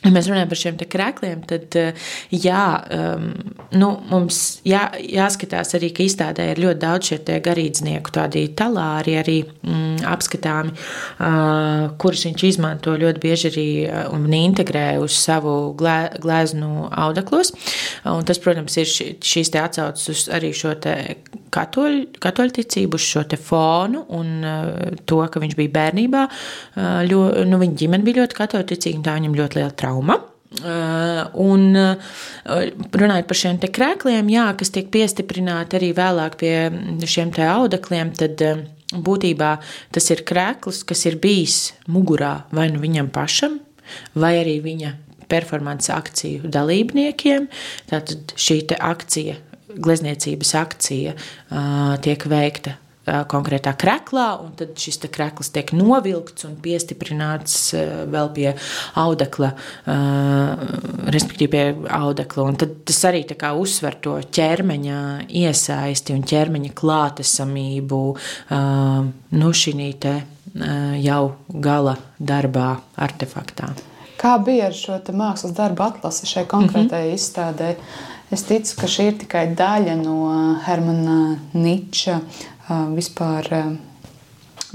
Ja 0.00 0.08
mēs 0.14 0.30
runājam 0.30 0.48
par 0.48 0.56
šiem 0.56 0.76
krēkliem, 0.80 1.40
tad 1.44 1.74
jā, 2.32 2.64
um, 2.96 3.26
nu, 3.76 3.90
mums 4.08 4.38
jā, 4.64 4.86
jāskatās 4.96 5.74
arī, 5.76 5.90
ka 5.92 6.06
izstādē 6.06 6.46
ir 6.54 6.62
ļoti 6.62 6.80
daudz 6.80 7.10
šie 7.10 7.36
garīdznieku, 7.44 8.14
tādi 8.14 8.46
talāri 8.56 9.18
arī 9.20 9.36
mm, 9.44 10.00
apskatāmi, 10.08 10.72
uh, 10.72 11.90
kurus 12.00 12.24
viņš 12.30 12.44
izmanto 12.48 12.94
ļoti 12.96 13.20
bieži 13.20 13.50
arī 13.50 13.66
un 14.16 14.24
integrē 14.38 14.86
uz 15.04 15.18
savu 15.20 15.74
glē, 15.76 15.98
glēznu 16.22 16.88
audeklos. 16.88 17.52
Un 18.08 18.24
tas, 18.24 18.40
protams, 18.40 18.78
ir 18.80 18.88
šīs 18.88 19.52
te 19.52 19.60
atsaucas 19.60 20.08
uz 20.14 20.24
arī 20.32 20.54
šo 20.56 20.72
katoļu, 21.52 22.06
katoļticību, 22.24 22.96
uz 22.96 23.04
šo 23.04 23.26
fonu 23.44 24.06
un 24.16 24.32
uh, 24.40 24.96
to, 25.04 25.20
ka 25.28 25.44
viņš 25.44 25.60
bija 25.60 25.76
bērnībā. 25.76 26.24
Uh, 26.24 27.04
ļo, 27.04 27.22
nu, 27.52 27.60
viņa 27.60 27.80
ģimene 27.84 28.06
bija 28.06 28.22
ļoti 28.22 28.40
katoļticīga, 28.40 28.96
un 28.96 29.06
tā 29.06 29.20
viņam 29.20 29.38
ļoti 29.42 29.60
liela 29.60 29.76
trauma. 29.76 29.89
Uh, 30.50 31.28
un 31.38 31.76
runājot 32.98 33.26
par 33.30 33.38
šiem 33.38 33.60
krēkliem, 33.62 34.32
jā, 34.34 34.48
kas 34.58 34.72
tiek 34.74 34.88
piestiprināti 34.90 35.78
arī 35.78 35.92
vēlāk 35.94 36.34
pie 36.40 36.54
šiem 37.06 37.30
audekliem, 37.46 38.10
tad 38.18 38.42
būtībā 38.90 39.50
tas 39.94 40.10
ir 40.10 40.24
krēklis, 40.26 40.82
kas 40.82 41.06
ir 41.06 41.20
bijis 41.22 41.60
mugurā 41.86 42.40
vai 42.50 42.66
nu 42.74 42.82
viņam 42.82 43.12
pašam, 43.14 43.60
vai 44.18 44.40
arī 44.40 44.58
viņa 44.64 44.90
performance 45.30 45.92
akciju 45.94 46.50
dalībniekiem. 46.50 47.46
Tātad 47.90 48.34
šī 48.34 48.64
akcija 48.74 49.38
glezniecības 49.70 50.54
akcija 50.58 51.14
tiek 52.02 52.26
veikta 52.26 52.74
konkrētā 53.06 53.72
krāklā, 53.80 54.26
un 54.44 54.52
tad 54.58 54.74
šis 54.78 55.00
krāklis 55.12 55.50
tiek 55.54 55.72
novilkts 55.72 56.44
un 56.46 56.56
piestiprināts 56.60 57.72
vēl 58.12 58.28
pie 58.36 58.50
audekla, 59.00 59.52
respektīvi 61.14 61.50
pie 61.50 61.64
audekla. 61.96 62.46
Un 62.52 62.60
tad 62.60 62.76
tas 62.88 63.00
arī 63.08 63.24
uzsver 63.56 63.96
to 64.04 64.18
ķermeņa 64.20 65.00
iesaisti 65.28 66.14
un 66.14 66.26
ķermeņa 66.28 66.74
klātesamību 66.76 68.02
nu, 68.50 69.52
šī 69.62 69.76
jau 71.00 71.22
gala 71.48 71.96
darbā, 72.18 72.80
artefaktā. 72.96 73.70
Kā 74.20 74.36
bija 74.44 74.68
ar 74.68 74.76
šo 74.76 74.98
mākslas 75.16 75.54
darbu 75.56 75.86
atlasi 75.86 76.26
šai 76.26 76.44
konkrētajai 76.44 77.06
mm 77.06 77.14
-hmm. 77.14 77.20
izstādē? 77.20 77.74
Es 78.30 78.42
ticu, 78.42 78.76
ka 78.76 78.86
šī 78.86 79.06
ir 79.10 79.18
tikai 79.18 79.46
daļa 79.58 79.94
no 79.96 80.56
Hermana 80.66 81.38
Niča 81.52 82.20
vispār 82.94 83.48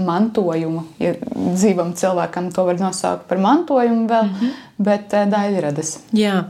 mantojuma. 0.02 0.84
Ja 1.00 1.14
dzīvam 1.36 1.94
cilvēkam 1.96 2.52
to 2.56 2.66
var 2.68 2.80
nosaukt 2.82 3.30
par 3.30 3.40
mantojumu, 3.40 4.08
vēl, 4.12 4.28
mm 4.28 4.36
-hmm. 4.42 4.52
bet 4.78 5.16
daļradas. 5.32 5.98
Jā, 6.12 6.44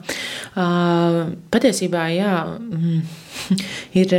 patiesībā 1.52 2.08
jā, 2.16 2.36
mm, 2.58 3.02
ir 4.02 4.18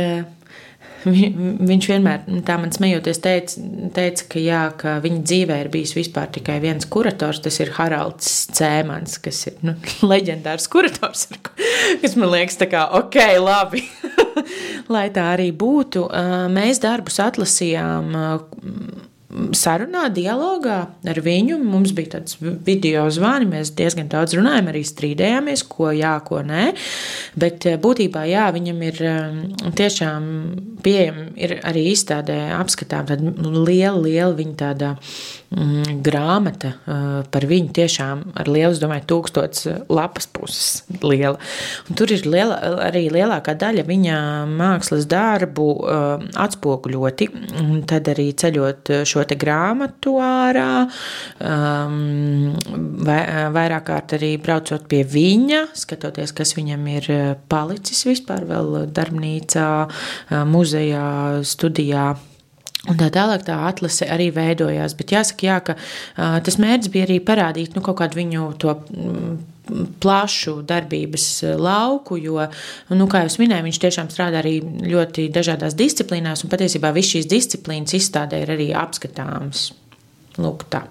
Vi, 1.07 1.27
viņš 1.67 1.87
vienmēr 1.91 2.23
tā 2.47 2.57
man 2.59 2.71
smejoties 2.73 3.19
teica, 3.23 3.61
teica 3.95 4.25
ka, 4.31 4.39
jā, 4.41 4.61
ka 4.79 4.95
viņa 5.03 5.21
dzīvē 5.29 5.59
ir 5.61 5.69
bijis 5.71 5.93
vispār 5.95 6.27
tikai 6.33 6.57
viens 6.63 6.85
kurators. 6.89 7.39
Tas 7.43 7.59
ir 7.63 7.71
Haralds 7.77 8.47
Cēmans, 8.57 9.19
kas 9.23 9.43
ir 9.47 9.53
nu, 9.67 9.75
leģendārs 10.11 10.67
kurators, 10.67 11.27
kas 12.01 12.17
man 12.19 12.33
liekas, 12.33 12.59
tā 12.59 12.69
kā 12.71 12.87
ok, 12.99 13.19
labi. 13.39 13.85
Lai 14.93 15.07
tā 15.15 15.25
arī 15.35 15.49
būtu, 15.55 16.07
mēs 16.53 16.81
darbus 16.83 17.19
atlasījām 17.23 18.15
sarunā, 19.57 20.07
dialogā 20.13 20.77
ar 21.07 21.19
viņu. 21.23 21.57
Mums 21.63 21.93
bija 21.97 22.17
tāds 22.17 22.37
video 22.41 23.05
zvani, 23.13 23.47
mēs 23.51 23.73
diezgan 23.77 24.09
daudz 24.11 24.35
runājām, 24.37 24.69
arī 24.71 24.83
strīdējāmies, 24.87 25.63
ko 25.69 25.91
jā, 25.95 26.15
ko 26.27 26.41
nē. 26.45 26.69
Bet 27.39 27.67
eh, 27.69 27.77
būtībā 27.81 28.25
jā, 28.29 28.47
viņam 28.55 28.83
ir 28.89 29.01
eh, 29.07 29.39
tiešām 29.77 30.29
pieejama, 30.83 31.27
arī 31.67 31.87
izstādē 31.91 32.37
apskatām 32.57 33.07
tāda 33.09 33.33
liela, 33.41 33.97
liela 34.01 34.33
viņa 34.37 34.55
tāda 34.57 34.91
mm, 34.97 35.97
grāmata 36.05 36.73
uh, 36.77 37.05
par 37.33 37.45
viņu 37.49 37.71
tiešām 37.75 38.21
ar 38.37 38.49
lielu, 38.51 38.75
es 38.75 38.81
domāju, 38.81 39.05
tūkstots 39.09 39.65
lapas 39.89 40.29
puses 40.31 41.01
liela. 41.01 41.35
Un 41.89 41.97
tur 41.99 42.13
ir 42.13 42.23
liela, 42.29 42.59
arī 42.85 43.07
lielākā 43.13 43.55
daļa 43.59 43.85
viņa 43.87 44.19
mākslas 44.51 45.07
darbu 45.09 45.67
atspoguļoti, 46.45 47.29
un 47.63 47.81
tad 47.89 48.11
arī 48.13 48.29
ceļot 48.37 48.93
šo 49.07 49.25
grāmatu 49.35 50.15
ārā, 50.23 50.85
um, 51.43 52.55
vai, 53.03 53.19
vairāk 53.57 53.87
kārt 53.89 54.15
arī 54.17 54.31
braucot 54.41 54.87
pie 54.87 55.03
viņa, 55.03 55.65
skatoties, 55.77 56.31
kas 56.37 56.55
viņam 56.57 56.87
ir 56.95 57.11
palicis 57.51 58.05
vispār 58.07 58.47
vēl 58.47 58.87
darbnīcā, 58.95 59.69
muzejā, 60.47 61.07
studijā 61.47 62.09
Un 62.87 62.99
tā 62.99 63.09
tālāk 63.13 63.43
tā 63.47 63.57
atlase 63.67 64.07
arī 64.07 64.29
veidojās. 64.35 64.95
Bet 64.99 65.13
jāsaka, 65.15 65.47
jā, 65.49 65.59
ka 65.69 65.77
uh, 65.77 66.39
tas 66.43 66.59
mērķis 66.61 66.93
bija 66.93 67.07
arī 67.09 67.19
parādīt 67.23 67.75
nu, 67.75 67.83
kaut 67.85 67.99
kādu 68.01 68.21
viņu 68.21 68.49
to. 68.63 68.79
Mm, 68.95 69.37
plašu 69.99 70.61
darbības 70.63 71.25
lauku, 71.59 72.15
jo, 72.23 72.39
nu, 72.95 73.07
kā 73.11 73.25
jau 73.25 73.33
minēju, 73.43 73.65
viņš 73.67 73.79
tiešām 73.83 74.11
strādā 74.13 74.39
arī 74.39 74.61
ļoti 74.63 75.27
dažādās 75.35 75.75
disciplīnās, 75.75 76.45
un 76.45 76.53
patiesībā 76.53 76.93
viss 76.95 77.11
šīs 77.15 77.27
disciplīnas 77.27 77.97
izstādē 77.99 78.45
ir 78.45 78.53
arī 78.55 78.69
apskatāmas. 78.71 79.73
Lūk, 80.39 80.69
tā. 80.71 80.85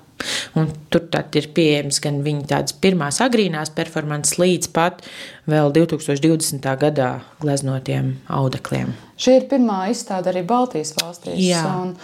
Un 0.56 0.70
tur 0.90 1.04
ir 1.36 1.48
pieejams 1.56 2.00
gan 2.00 2.22
viņa 2.24 2.46
tādas 2.52 2.76
pirmās 2.80 3.20
agrīnās 3.20 3.72
performances, 3.76 4.38
līdz 4.40 4.70
pat 4.72 5.02
vēl 5.50 5.72
2020. 5.76 6.64
gadā 6.80 7.10
gleznotiem 7.42 8.14
audekliem. 8.32 8.94
Šī 9.20 9.40
ir 9.42 9.48
pirmā 9.50 9.86
izstāde 9.92 10.32
arī 10.32 10.42
Baltijas 10.46 10.94
valstīs. 10.96 11.52
Un, 11.60 11.94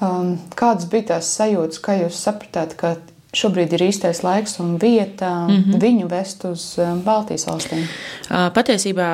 um, 0.00 0.34
kādas 0.58 0.88
bija 0.92 1.14
tās 1.14 1.32
sajūtas, 1.38 1.80
kā 1.84 1.96
jūs 2.02 2.20
sapratāt, 2.28 2.76
ka 2.80 2.96
šobrīd 3.36 3.74
ir 3.76 3.86
īstais 3.88 4.22
laiks 4.24 4.58
un 4.62 4.76
vieta 4.80 5.30
mm 5.46 5.56
-hmm. 5.56 5.80
viņu 5.82 6.08
vest 6.10 6.44
uz 6.48 6.78
um, 6.78 7.02
Baltijas 7.04 7.46
valstīm? 7.46 7.86
Patiesībā 8.28 9.10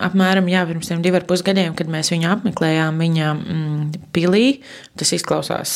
apmēram 0.00 0.48
jā, 0.50 0.62
pirms 0.68 0.88
tam 0.90 1.02
diviem 1.04 1.24
pusgadiem, 1.28 1.74
kad 1.76 1.90
mēs 1.92 2.10
viņu 2.12 2.28
apmeklējām, 2.30 3.00
viņa 3.02 3.32
mm, 3.34 4.06
pilī, 4.14 4.60
tas 4.98 5.12
izklausās 5.16 5.74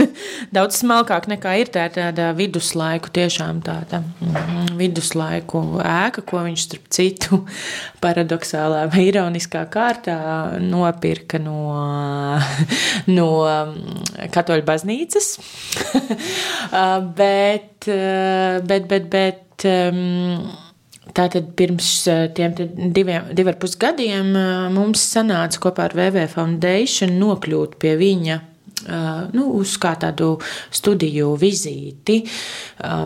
daudz 0.56 0.80
smalkāk 0.80 1.28
nekā 1.30 1.54
ir. 1.62 1.70
Tā 1.72 1.88
ir 1.88 1.94
tāda 1.96 2.30
viduslaiku, 2.38 3.12
tiešām 3.14 3.60
tāda 3.66 4.00
mm, 4.02 4.72
viduslaiku 4.78 5.62
ēka, 5.84 6.24
ko 6.28 6.42
viņš 6.46 6.66
starp 6.68 6.88
citu 6.94 7.42
paradoxālā 8.04 8.86
vai 8.92 9.08
ironiskā 9.10 9.64
kārtā 9.72 10.18
nopirka 10.62 11.40
no, 11.42 11.58
no 13.18 13.28
mm, 13.44 14.30
katoļu 14.34 14.66
baznīcas. 14.68 15.34
bet, 17.20 17.88
bet, 18.68 18.88
bet, 18.90 19.08
bet 19.12 19.66
tātad 21.18 21.48
pirms 21.58 21.90
tiem 22.36 22.54
diviem, 22.94 23.32
diviem 23.34 23.58
pusgadiem 23.58 24.30
mums 24.74 25.02
sanāca 25.14 25.64
kopā 25.64 25.88
ar 25.88 25.96
VV 25.98 26.28
Foundation 26.34 27.16
nokļūt 27.18 27.78
pie 27.82 27.96
viņa 28.00 28.38
nu, 29.34 29.44
uz 29.58 29.76
kā 29.80 29.94
tādu 30.00 30.36
studiju 30.74 31.34
vizīti 31.40 32.20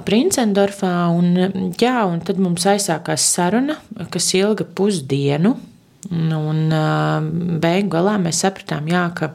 Princendorfā. 0.06 0.94
Un, 1.14 1.72
jā, 1.80 1.96
un 2.08 2.22
tad 2.24 2.40
mums 2.42 2.66
aizsākās 2.68 3.26
saruna, 3.34 3.78
kas 4.12 4.32
ilga 4.38 4.66
pusdienu. 4.66 5.56
Un 6.12 6.66
beigu 7.62 7.92
galā 7.92 8.18
mēs 8.20 8.42
sapratām, 8.44 8.90
jā, 8.90 9.06
ka 9.16 9.32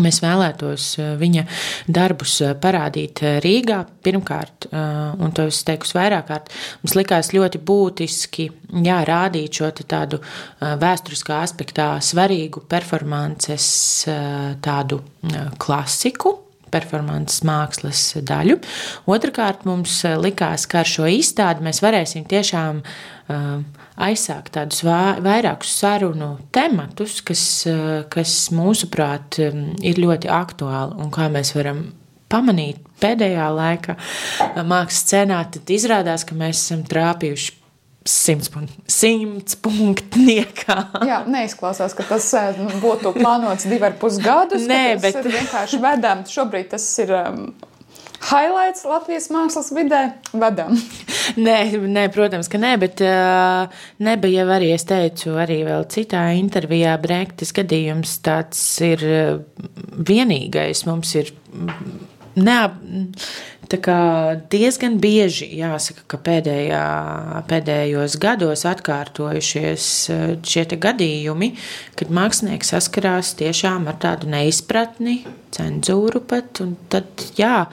Mēs 0.00 0.22
vēlētos 0.22 0.86
eh, 1.00 1.10
viņa 1.20 1.42
darbus 1.92 2.38
eh, 2.44 2.54
parādīt 2.60 3.22
eh, 3.26 3.38
Rīgā 3.44 3.82
pirmkārt, 4.02 4.68
un 4.72 5.32
to 5.34 5.44
es 5.50 5.60
teiktu 5.66 5.96
vairāk 5.98 6.26
kārt. 6.30 6.48
Mums 6.82 6.94
likās 6.96 7.30
ļoti 7.34 7.60
būtiski 7.66 8.46
jā, 8.82 8.96
rādīt 9.06 9.58
šo 9.58 9.68
tādu 9.78 10.18
vēsturiskā 10.60 11.42
aspektā 11.44 11.86
svarīgu 12.02 12.64
performances 12.70 13.66
tādu 14.64 14.98
klasiku, 15.62 16.34
performances 16.72 17.44
mākslas 17.46 18.02
daļu. 18.26 18.58
Otrakārt, 19.12 19.66
mums 19.68 20.00
likās, 20.22 20.66
ka 20.66 20.82
ar 20.82 20.90
šo 20.90 21.06
izstādi 21.10 21.66
mēs 21.68 21.82
varēsim 21.84 22.26
tiešām 22.30 22.82
uh, 22.82 23.81
aizsākt 24.02 24.54
tādus 24.56 24.82
vairākus 24.84 25.72
sarunu 25.78 26.34
tematus, 26.54 27.20
kas, 27.26 27.44
kas 28.12 28.36
mūsuprāt 28.54 29.40
ir 29.42 30.02
ļoti 30.02 30.30
aktuāli 30.32 30.98
un 31.02 31.12
kā 31.14 31.28
mēs 31.32 31.54
varam 31.56 31.84
pamanīt 32.32 32.80
pēdējā 33.02 33.48
laikā 33.56 33.96
mākslas 34.64 35.02
scenā, 35.04 35.42
tad 35.52 35.72
izrādās, 35.74 36.24
ka 36.28 36.36
mēs 36.38 36.62
esam 36.62 36.86
trāpījuši 36.88 37.58
simts, 38.08 38.50
simts 38.90 39.58
punktniekā. 39.62 40.78
Jā, 41.10 41.22
neizklausās, 41.30 41.94
ka 41.98 42.06
tas 42.08 42.30
būtu 42.82 43.14
plānots 43.18 43.68
divi 43.68 43.88
ar 43.88 43.98
pus 44.00 44.18
gadus. 44.22 44.66
Nē, 44.68 44.98
bet 45.02 45.20
vienkārši 45.26 45.82
vedam. 45.82 46.24
Šobrīd 46.28 46.72
tas 46.74 46.86
ir 47.02 47.14
um, 47.18 47.44
highlights 48.28 48.86
Latvijas 48.88 49.28
mākslas 49.32 49.72
vidē 49.74 50.02
vedam. 50.32 50.76
nē, 51.46 51.58
nē, 51.90 52.06
protams, 52.14 52.50
ka 52.52 52.60
nē, 52.62 52.74
bet 52.82 53.02
uh, 53.06 53.72
nebija 54.02 54.42
jau 54.42 54.54
arī, 54.56 54.72
es 54.76 54.86
teicu, 54.88 55.36
arī 55.42 55.62
vēl 55.68 55.86
citā 55.92 56.28
intervijā 56.38 56.94
Brektis 57.02 57.54
gadījums 57.56 58.18
tāds 58.24 58.62
ir 58.84 59.04
vienīgais. 60.12 60.86
Mums 60.88 61.14
ir 61.20 61.34
neap, 62.38 62.78
diezgan 64.52 64.98
bieži 65.00 65.48
jāsaka, 65.56 66.04
ka 66.10 66.18
pēdējā, 66.20 66.82
pēdējos 67.48 68.18
gados 68.20 68.64
atkārtojušies 68.68 69.88
šie 70.44 70.64
gadījumi, 70.76 71.52
kad 71.96 72.12
mākslinieki 72.12 72.68
saskarās 72.68 73.34
tiešām 73.40 73.88
ar 73.88 73.98
tādu 74.02 74.28
neizpratni, 74.32 75.22
cenzūru 75.56 76.24
pat. 76.28 76.60
Tad, 76.92 77.26
jā, 77.38 77.66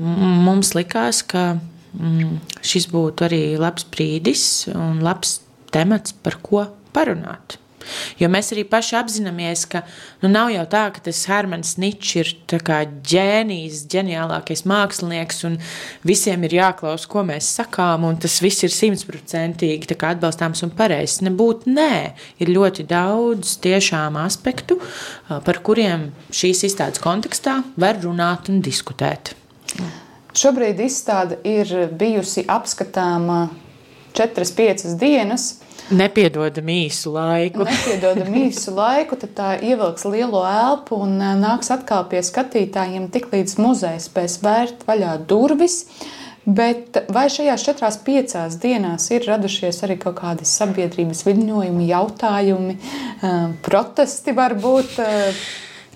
mums 0.00 0.74
likās, 0.76 1.22
ka 1.26 1.54
mm, 1.56 2.36
šis 2.64 2.90
būtu 2.92 3.28
arī 3.28 3.42
labs 3.60 3.86
brīdis 3.92 4.44
un 4.74 5.02
labs 5.04 5.40
temats, 5.74 6.14
par 6.16 6.40
ko 6.42 6.66
parunāt. 6.94 7.60
Jo 8.20 8.28
mēs 8.30 8.50
arī 8.54 8.64
paši 8.68 8.96
apzināmies, 8.98 9.64
ka 9.70 9.82
nu, 10.22 10.28
nav 10.30 10.50
jau 10.52 10.64
tā, 10.70 10.82
ka 10.94 11.02
tas 11.04 11.22
Hermans 11.30 11.76
Ničs 11.80 12.12
ir 12.20 12.32
ģēnijs, 13.10 13.84
ģeniālākais 13.90 14.64
mākslinieks, 14.68 15.42
un 15.48 15.58
visiem 16.06 16.44
ir 16.46 16.58
jāklaus, 16.60 17.08
ko 17.10 17.24
mēs 17.26 17.48
sakām, 17.58 18.04
un 18.08 18.20
tas 18.20 18.38
viss 18.44 18.66
ir 18.66 18.74
simtprocentīgi 18.74 19.96
atbalstāms 19.96 20.64
un 20.66 20.74
pareizs. 20.76 21.20
Nebūtu 21.26 21.72
nē, 21.72 21.92
ir 22.42 22.54
ļoti 22.54 22.86
daudz 22.90 23.56
tiešām 23.64 24.20
aspektu, 24.20 24.80
par 25.28 25.62
kuriem 25.64 26.10
šīs 26.30 26.66
izstādes 26.70 27.02
kontekstā 27.02 27.60
var 27.80 28.00
runāt 28.04 28.52
un 28.52 28.60
diskutēt. 28.64 29.34
Šobrīd 30.36 30.78
izstāde 30.84 31.40
ir 31.46 31.90
bijusi 31.98 32.44
apskatāma 32.46 33.48
4-5 34.14 34.94
dienas. 35.00 35.56
Nepiedodam 35.90 36.68
īsu 36.70 37.10
laiku. 37.14 37.64
Nepiedodam 37.66 38.30
īsu 38.44 38.74
laiku, 38.76 39.18
tad 39.18 39.34
tā 39.34 39.50
ievilks 39.58 40.06
lielo 40.06 40.44
elpu 40.46 41.00
un 41.02 41.16
e, 41.18 41.32
nāks 41.40 41.72
atkal 41.74 42.04
pie 42.10 42.22
skatītājiem, 42.22 43.08
tiklīdz 43.10 43.56
muzejs 43.58 44.06
spēs 44.10 44.38
vērt 44.44 44.84
vaļā 44.86 45.16
durvis. 45.30 45.82
Bet 46.46 46.96
vai 47.12 47.26
šajās 47.30 47.64
četrās, 47.66 47.98
piecās 48.06 48.54
dienās 48.62 49.10
ir 49.12 49.26
radušies 49.28 49.82
arī 49.86 49.98
kaut 50.00 50.16
kādi 50.22 50.46
sabiedrības 50.48 51.24
viļņojumi, 51.26 51.90
jautājumi, 51.90 52.78
e, 52.78 53.34
protesti 53.66 54.36
varbūt? 54.38 54.94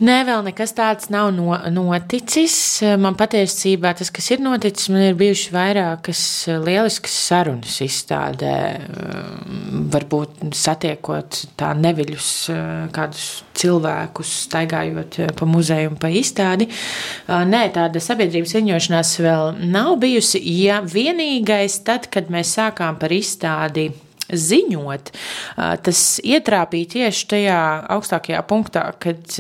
Nē, 0.02 0.14
vēl 0.26 0.40
nekas 0.42 0.72
tāds 0.74 1.06
nav 1.14 1.28
no, 1.30 1.52
noticis. 1.70 2.54
Man 2.98 3.14
patiesībā 3.14 3.92
tas, 3.94 4.08
kas 4.10 4.26
ir 4.34 4.40
noticis, 4.42 4.88
man 4.90 5.04
ir 5.06 5.18
bijušas 5.18 5.52
vairākas 5.54 6.22
lieliskas 6.64 7.14
sarunas 7.28 7.76
izstādē. 7.84 8.56
Varbūt 9.94 10.48
satiekot 10.58 11.38
tā 11.60 11.70
neviļus 11.78 12.30
kādus 12.96 13.28
cilvēkus, 13.54 14.32
staigājot 14.48 15.20
pa 15.38 15.46
muzeju 15.46 15.92
un 15.92 16.00
pa 16.02 16.10
izstādi. 16.10 16.66
Nē, 17.30 17.62
tāda 17.76 18.02
sabiedrības 18.02 18.56
ziņošanās 18.56 19.14
vēl 19.22 19.60
nav 19.62 19.94
bijusi. 20.02 20.42
Ja 20.58 20.80
vienīgais 20.82 21.84
tad, 21.86 22.10
kad 22.10 22.34
mēs 22.34 22.56
sākām 22.58 22.98
par 22.98 23.14
izstādi 23.14 23.92
ziņot, 24.32 25.10
tas 25.84 26.00
ietrāpīja 26.24 26.90
tieši 26.94 27.26
tajā 27.30 27.58
augstākajā 27.94 28.40
punktā, 28.48 28.84
kad 29.02 29.36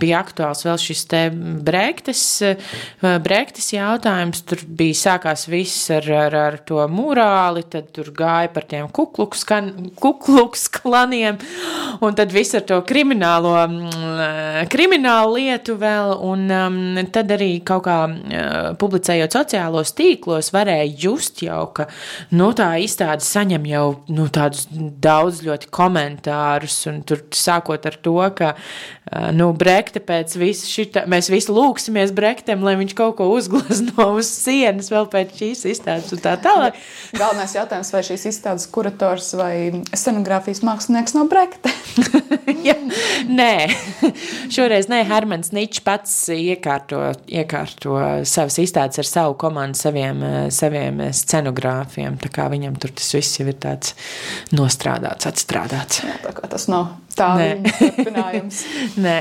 bija 0.00 0.20
aktuāls 0.20 0.64
vēl 0.66 0.78
šis 0.80 1.04
te 1.10 1.22
brēktes, 1.32 2.22
brēktes 3.00 3.70
jautājums. 3.74 4.42
Tur 4.46 4.62
bija 4.78 4.98
sākās 5.00 5.46
viss 5.50 5.88
ar, 5.94 6.08
ar, 6.26 6.36
ar 6.42 6.58
to 6.68 6.82
morāli, 6.92 7.64
tad 7.70 7.90
tur 7.96 8.12
gāja 8.16 8.50
par 8.52 8.68
tiem 8.68 8.90
kukluks, 8.92 9.46
kan, 9.48 9.70
kukluks 9.98 10.66
klaniem, 10.76 11.40
un 12.04 12.18
tad 12.18 12.34
viss 12.34 12.56
ar 12.58 12.66
to 12.68 12.80
kriminālo, 12.86 13.54
kriminālu 14.72 15.38
lietu 15.40 15.78
vēl, 15.80 16.14
un 16.26 17.06
tad 17.14 17.32
arī 17.36 17.52
kaut 17.66 17.86
kā 17.86 17.98
publicējot 18.80 19.36
sociālos 19.36 19.94
tīklos 19.96 20.52
varēja 20.54 20.92
just 21.06 21.42
jau, 21.44 21.64
ka, 21.76 21.88
nu, 22.36 22.52
tā 22.56 22.74
izstāde 22.82 23.24
saņem 23.24 23.66
jau 23.70 23.85
jau 23.86 23.94
nu, 24.12 24.26
tādus 24.32 24.66
daudz 25.02 25.42
ļoti 25.46 25.70
komentārus, 25.74 26.78
un 26.90 27.02
tur 27.06 27.22
sākot 27.34 27.86
ar 27.86 27.96
to, 28.02 28.18
ka 28.36 28.54
nu, 29.36 29.50
Brekte 29.56 30.00
pēc 30.02 30.34
visa 30.38 30.66
šita, 30.66 31.04
mēs 31.10 31.30
visi 31.30 31.52
lūksimies 31.54 32.12
Brektem, 32.16 32.64
lai 32.66 32.76
viņš 32.80 32.94
kaut 32.98 33.16
ko 33.20 33.28
uzglazno 33.34 34.08
uz 34.18 34.30
sienas 34.30 34.90
vēl 34.92 35.08
pēc 35.12 35.36
šīs 35.40 35.64
izstādes 35.74 36.12
un 36.14 36.22
tā 36.22 36.34
tālāk. 36.42 36.78
Galvenais 37.16 37.54
jautājums, 37.56 37.92
vai 37.94 38.02
šīs 38.06 38.26
izstādes 38.32 38.66
kurators 38.72 39.32
vai 39.38 39.84
scenogrāfijas 39.92 40.64
mākslinieks 40.66 41.16
no 41.16 41.26
Brekte? 41.30 41.72
ja, 42.68 42.76
nē, 43.30 43.52
šoreiz 44.54 44.90
nē, 44.90 45.02
Hermans 45.08 45.52
Ničs 45.54 45.84
pats 45.86 46.16
iekārto, 46.34 47.02
iekārto 47.30 47.98
savas 48.26 48.58
izstādes 48.62 49.02
ar 49.02 49.10
savu 49.10 49.38
komandu, 49.38 49.78
saviem, 49.78 50.24
saviem 50.54 51.06
scenogrāfiem, 51.14 52.18
tā 52.22 52.32
kā 52.34 52.50
viņam 52.52 52.78
tur 52.82 52.94
tas 52.96 53.14
viss 53.14 53.38
jau 53.38 53.46
ir 53.46 53.56
tāds 53.76 53.94
nostrādāts, 54.56 55.28
atstrādāts. 55.28 56.02
Jā, 56.04 56.16
tā 56.24 56.32
kā 56.36 56.48
tas 56.50 56.66
nav 56.72 56.96
tā 57.16 57.30
turpinājums. 57.78 58.64
Nē. 59.04 59.18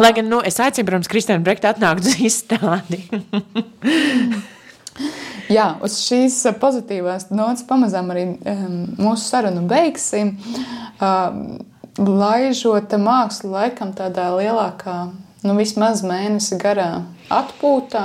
Lai 0.00 0.14
gan 0.16 0.30
nu, 0.30 0.40
es 0.46 0.56
aicinu, 0.62 0.86
protams, 0.88 1.10
Kristiānu 1.12 1.44
Brektu 1.44 1.68
atnākt 1.68 2.06
uz 2.06 2.16
izstādi. 2.24 3.02
Jā, 5.50 5.74
uz 5.82 5.96
šīs 6.04 6.36
pozitīvās 6.62 7.30
nots 7.34 7.64
pamazām 7.66 8.12
arī 8.14 8.22
um, 8.38 8.76
mūsu 9.00 9.24
sarunu 9.26 9.64
beigsim. 9.68 10.36
Um, 11.02 11.58
laižot 11.98 12.94
mākslu 13.02 13.50
laikam 13.56 13.90
tādā 13.96 14.28
lielākā, 14.36 15.10
nu 15.42 15.56
vismaz 15.58 16.04
mēnesi 16.06 16.56
garā 16.60 17.02
atpūtā, 17.34 18.04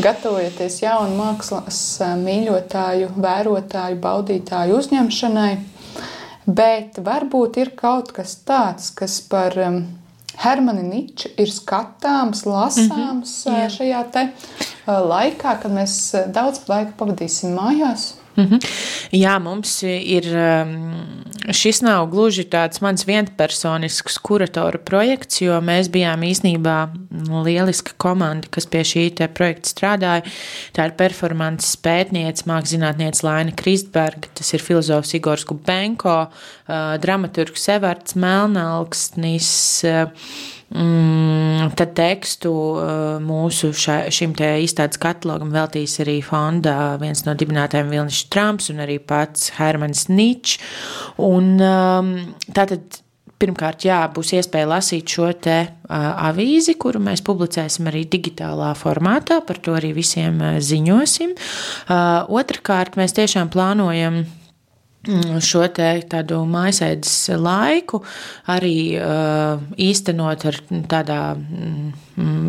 gatavojoties 0.00 0.78
jaunu 0.82 1.16
mākslas 1.18 1.80
mīļotāju, 2.22 3.10
vērotāju, 3.20 3.98
baudītāju 4.02 4.78
uzņemšanai. 4.78 5.50
Bet 6.46 6.98
varbūt 7.04 7.58
ir 7.62 7.74
kaut 7.78 8.10
kas 8.16 8.34
tāds, 8.46 8.90
kas 8.96 9.20
par 9.30 9.54
Hermanu 10.42 10.82
Niču 10.82 11.28
ir 11.38 11.52
skatāms, 11.52 12.46
lasāms 12.48 13.44
mm 13.46 13.54
-hmm, 13.54 13.68
šajā 13.76 14.02
te 14.12 14.28
laikā, 14.86 15.60
kad 15.62 15.70
mēs 15.70 15.94
daudz 16.32 16.64
laika 16.68 16.92
pavadīsim 16.98 17.54
mājās. 17.54 18.14
Mm 18.36 18.44
-hmm. 18.44 18.60
Jā, 19.12 19.38
mums 19.38 19.82
ir. 19.82 20.24
Šis 21.50 21.80
nav 21.82 22.06
gluži 22.06 22.44
tāds 22.44 22.80
mans 22.80 23.06
vienpersonisks 23.06 24.18
kuratora 24.18 24.78
projekts, 24.78 25.40
jo 25.40 25.60
mēs 25.60 25.88
bijām 25.90 26.22
īstenībā 26.22 26.88
lieliska 27.44 27.92
komanda, 27.96 28.48
kas 28.50 28.66
pie 28.66 28.80
šī 28.80 29.28
projekta 29.28 29.68
strādāja. 29.68 30.22
Tā 30.72 30.84
ir 30.86 30.92
performances 30.96 31.76
pētniece, 31.76 32.46
māksliniece 32.46 33.26
Laina 33.26 33.52
Kristberga, 33.52 34.28
tas 34.34 34.54
ir 34.54 34.60
filozofs 34.60 35.14
Igors 35.14 35.44
Gubenko, 35.44 36.30
dramaturgs 37.00 37.68
Evarts 37.68 38.14
Melnalksnis 38.14 39.82
Mm, 39.84 40.61
tad 40.72 41.92
tekstu 41.98 42.52
uh, 42.52 43.20
mūsu 43.22 43.72
ša, 43.76 43.98
šim 44.14 44.32
te 44.38 44.48
izstādes 44.64 45.00
katalogam 45.02 45.52
veltīs 45.52 45.98
arī 46.00 46.18
fonda 46.24 46.96
viens 47.02 47.24
no 47.26 47.36
dibinātājiem 47.36 47.92
Vilnišs 47.92 48.28
Trumps 48.32 48.70
un 48.72 48.80
arī 48.84 48.98
pats 48.98 49.52
Hermans 49.58 50.08
Ničs. 50.08 50.58
Un 51.20 51.54
um, 51.60 52.12
tātad 52.56 53.02
pirmkārt, 53.42 53.86
jā, 53.88 54.00
būs 54.14 54.32
iespēja 54.38 54.68
lasīt 54.70 55.12
šo 55.16 55.28
te 55.44 55.56
uh, 55.66 56.10
avīzi, 56.30 56.76
kuru 56.80 57.02
mēs 57.02 57.24
publicēsim 57.26 57.90
arī 57.90 58.04
digitālā 58.10 58.70
formātā, 58.78 59.40
par 59.46 59.58
to 59.62 59.74
arī 59.78 59.92
visiem 59.96 60.38
uh, 60.40 60.60
ziņosim. 60.62 61.34
Uh, 61.34 62.22
otrakārt, 62.40 62.96
mēs 63.00 63.16
tiešām 63.18 63.50
plānojam 63.52 64.22
Mm, 65.02 65.40
šo 65.42 65.64
tādu 65.66 66.36
mājasēdes 66.46 67.14
laiku 67.42 67.98
arī 68.54 68.94
uh, 69.02 69.58
īstenot 69.74 70.44
ar, 70.46 70.58
tādā, 70.92 71.16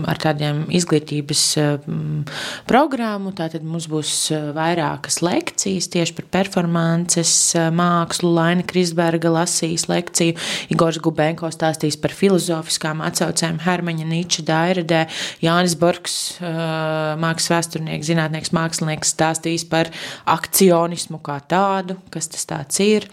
ar 0.10 0.20
tādiem 0.20 0.64
izglītības 0.76 1.44
mm, 1.58 2.24
programmu. 2.70 3.32
Tātad 3.36 3.64
mums 3.66 3.88
būs 3.92 4.12
uh, 4.34 4.50
vairākas 4.56 5.22
lekcijas 5.24 5.90
tieši 5.94 6.16
par 6.18 6.28
performances 6.38 7.32
uh, 7.58 7.70
mākslu. 7.74 8.34
Laina 8.34 8.66
Krisberga 8.68 9.32
lasīs 9.34 9.88
lekciju, 9.92 10.36
Igors 10.74 11.00
Gubenko 11.04 11.50
stāstīs 11.54 11.98
par 12.00 12.16
filozofiskām 12.16 13.04
atsaucēm 13.06 13.62
Hermaņa 13.64 14.08
Niča 14.10 14.46
Dairedē, 14.48 15.06
Jānis 15.44 15.78
Borgs, 15.80 16.18
mākslas 16.42 17.52
vēsturnieks, 17.54 18.10
zinātnieks, 18.10 18.54
mākslinieks 18.56 19.14
stāstīs 19.16 19.66
par 19.70 19.92
akcionismu 20.30 21.22
kā 21.24 21.40
tādu, 21.50 22.00
kas 22.14 22.32
tas 22.34 22.48
tāds 22.50 22.82
ir. 22.84 23.08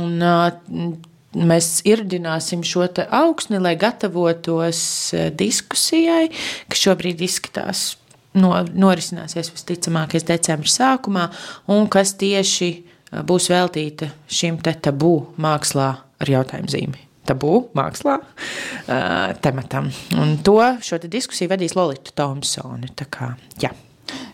Un, 0.00 0.20
Mēs 1.32 1.80
irdināsim 1.88 2.60
šo 2.66 2.84
augsni, 3.08 3.56
lai 3.62 3.72
gatavotos 3.80 4.82
diskusijai, 5.38 6.26
kas 6.68 6.82
šobrīd 6.84 7.22
izskatās 7.24 7.84
no, 8.38 8.52
norisināsies 8.72 9.52
visticamākais 9.54 10.26
decembra 10.28 10.72
sākumā, 10.72 11.28
un 11.72 11.88
kas 11.92 12.14
tieši 12.20 12.72
būs 13.28 13.48
veltīta 13.52 14.10
šim 14.32 14.58
te 14.64 14.74
tabū 14.86 15.14
mākslā 15.42 15.88
ar 16.22 16.32
jautājumu 16.36 16.72
zīmi. 16.72 17.08
Tabū 17.28 17.54
mākslā 17.78 18.16
uh, 18.18 19.32
tematam. 19.44 19.92
Un 20.18 20.36
to 20.42 20.58
šo 20.82 20.98
diskusiju 21.02 21.52
vadīs 21.52 21.76
Lorita 21.78 22.14
Thompsone. 22.18 22.90
Tā 22.98 23.06
kā, 23.12 23.32
jā. 23.62 23.70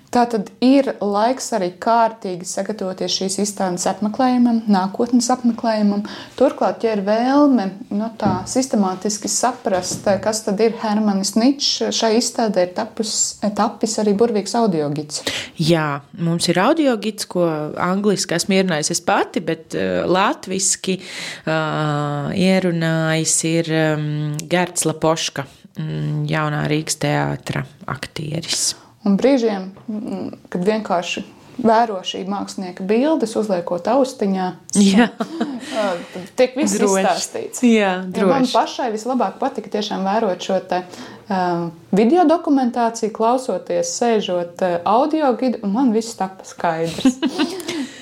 Tā 0.09 0.23
tad 0.33 0.49
ir 0.65 0.87
laiks 1.05 1.51
arī 1.53 1.69
kārtīgi 1.77 2.47
sagatavoties 2.49 3.13
šīs 3.13 3.35
izstādes 3.43 3.85
apmeklējumam, 3.91 4.63
nākotnes 4.73 5.29
apmeklējumam. 5.35 6.07
Turklāt, 6.39 6.87
ja 6.87 6.95
ir 6.97 7.03
vēlme 7.05 7.67
no 7.91 7.99
nu, 7.99 8.09
tā 8.17 8.39
sistemātiski 8.49 9.29
saprast, 9.29 10.09
kas 10.25 10.41
tad 10.47 10.63
ir 10.65 10.79
Hermanis 10.81 11.35
Ničs, 11.37 11.91
šai 11.93 12.15
izstādē 12.23 12.65
ir 12.69 12.73
tapus, 12.79 13.13
tapis 13.59 13.99
arī 14.01 14.17
burvīgs 14.17 14.57
audio 14.57 14.89
gids. 14.97 15.21
Jā, 15.61 16.01
mums 16.17 16.49
ir 16.49 16.63
audio 16.65 16.97
gids, 16.97 17.29
ko 17.29 17.45
angliski 17.77 18.39
esmu 18.39 18.57
ierunājis 18.63 18.95
es 18.97 19.05
pati, 19.05 19.45
bet 19.45 19.77
uh, 19.77 20.09
latviski 20.09 20.97
uh, 21.03 22.33
ierunājis 22.33 23.39
ir 23.53 23.73
um, 23.85 24.11
Gerts 24.49 24.89
Lapoška, 24.89 25.45
um, 25.77 26.27
jaunā 26.29 26.65
Rīgas 26.73 26.97
teātra 27.05 27.69
aktieris. 27.93 28.71
Un 29.07 29.19
brīžiem, 29.19 29.71
mm, 29.87 30.31
kad 30.51 30.65
vienkārši 30.67 31.25
vēro 31.59 31.99
šī 32.07 32.23
mākslinieka 32.31 32.85
bildes, 32.87 33.35
uzliekot 33.39 33.87
austiņā, 33.91 34.49
tad 36.13 36.33
tiek 36.39 36.57
viss 36.59 36.79
droši. 36.79 37.03
izstāstīts. 37.03 37.63
Jā, 37.67 37.93
droši. 38.07 38.31
Man 38.31 38.49
pašai 38.53 38.89
vislabāk 38.95 39.39
patika 39.43 39.73
tiešām 39.79 40.07
vērot 40.07 40.49
šo 40.49 40.59
te, 40.71 40.83
uh, 41.29 41.69
video 41.95 42.27
dokumentāciju, 42.31 43.15
klausoties, 43.15 43.95
sēžot 43.99 44.67
uh, 44.67 44.79
audio 44.87 45.33
gidu, 45.41 45.63
un 45.67 45.75
man 45.75 45.95
viss 45.95 46.19
tapa 46.19 46.47
skaidrs. 46.47 47.19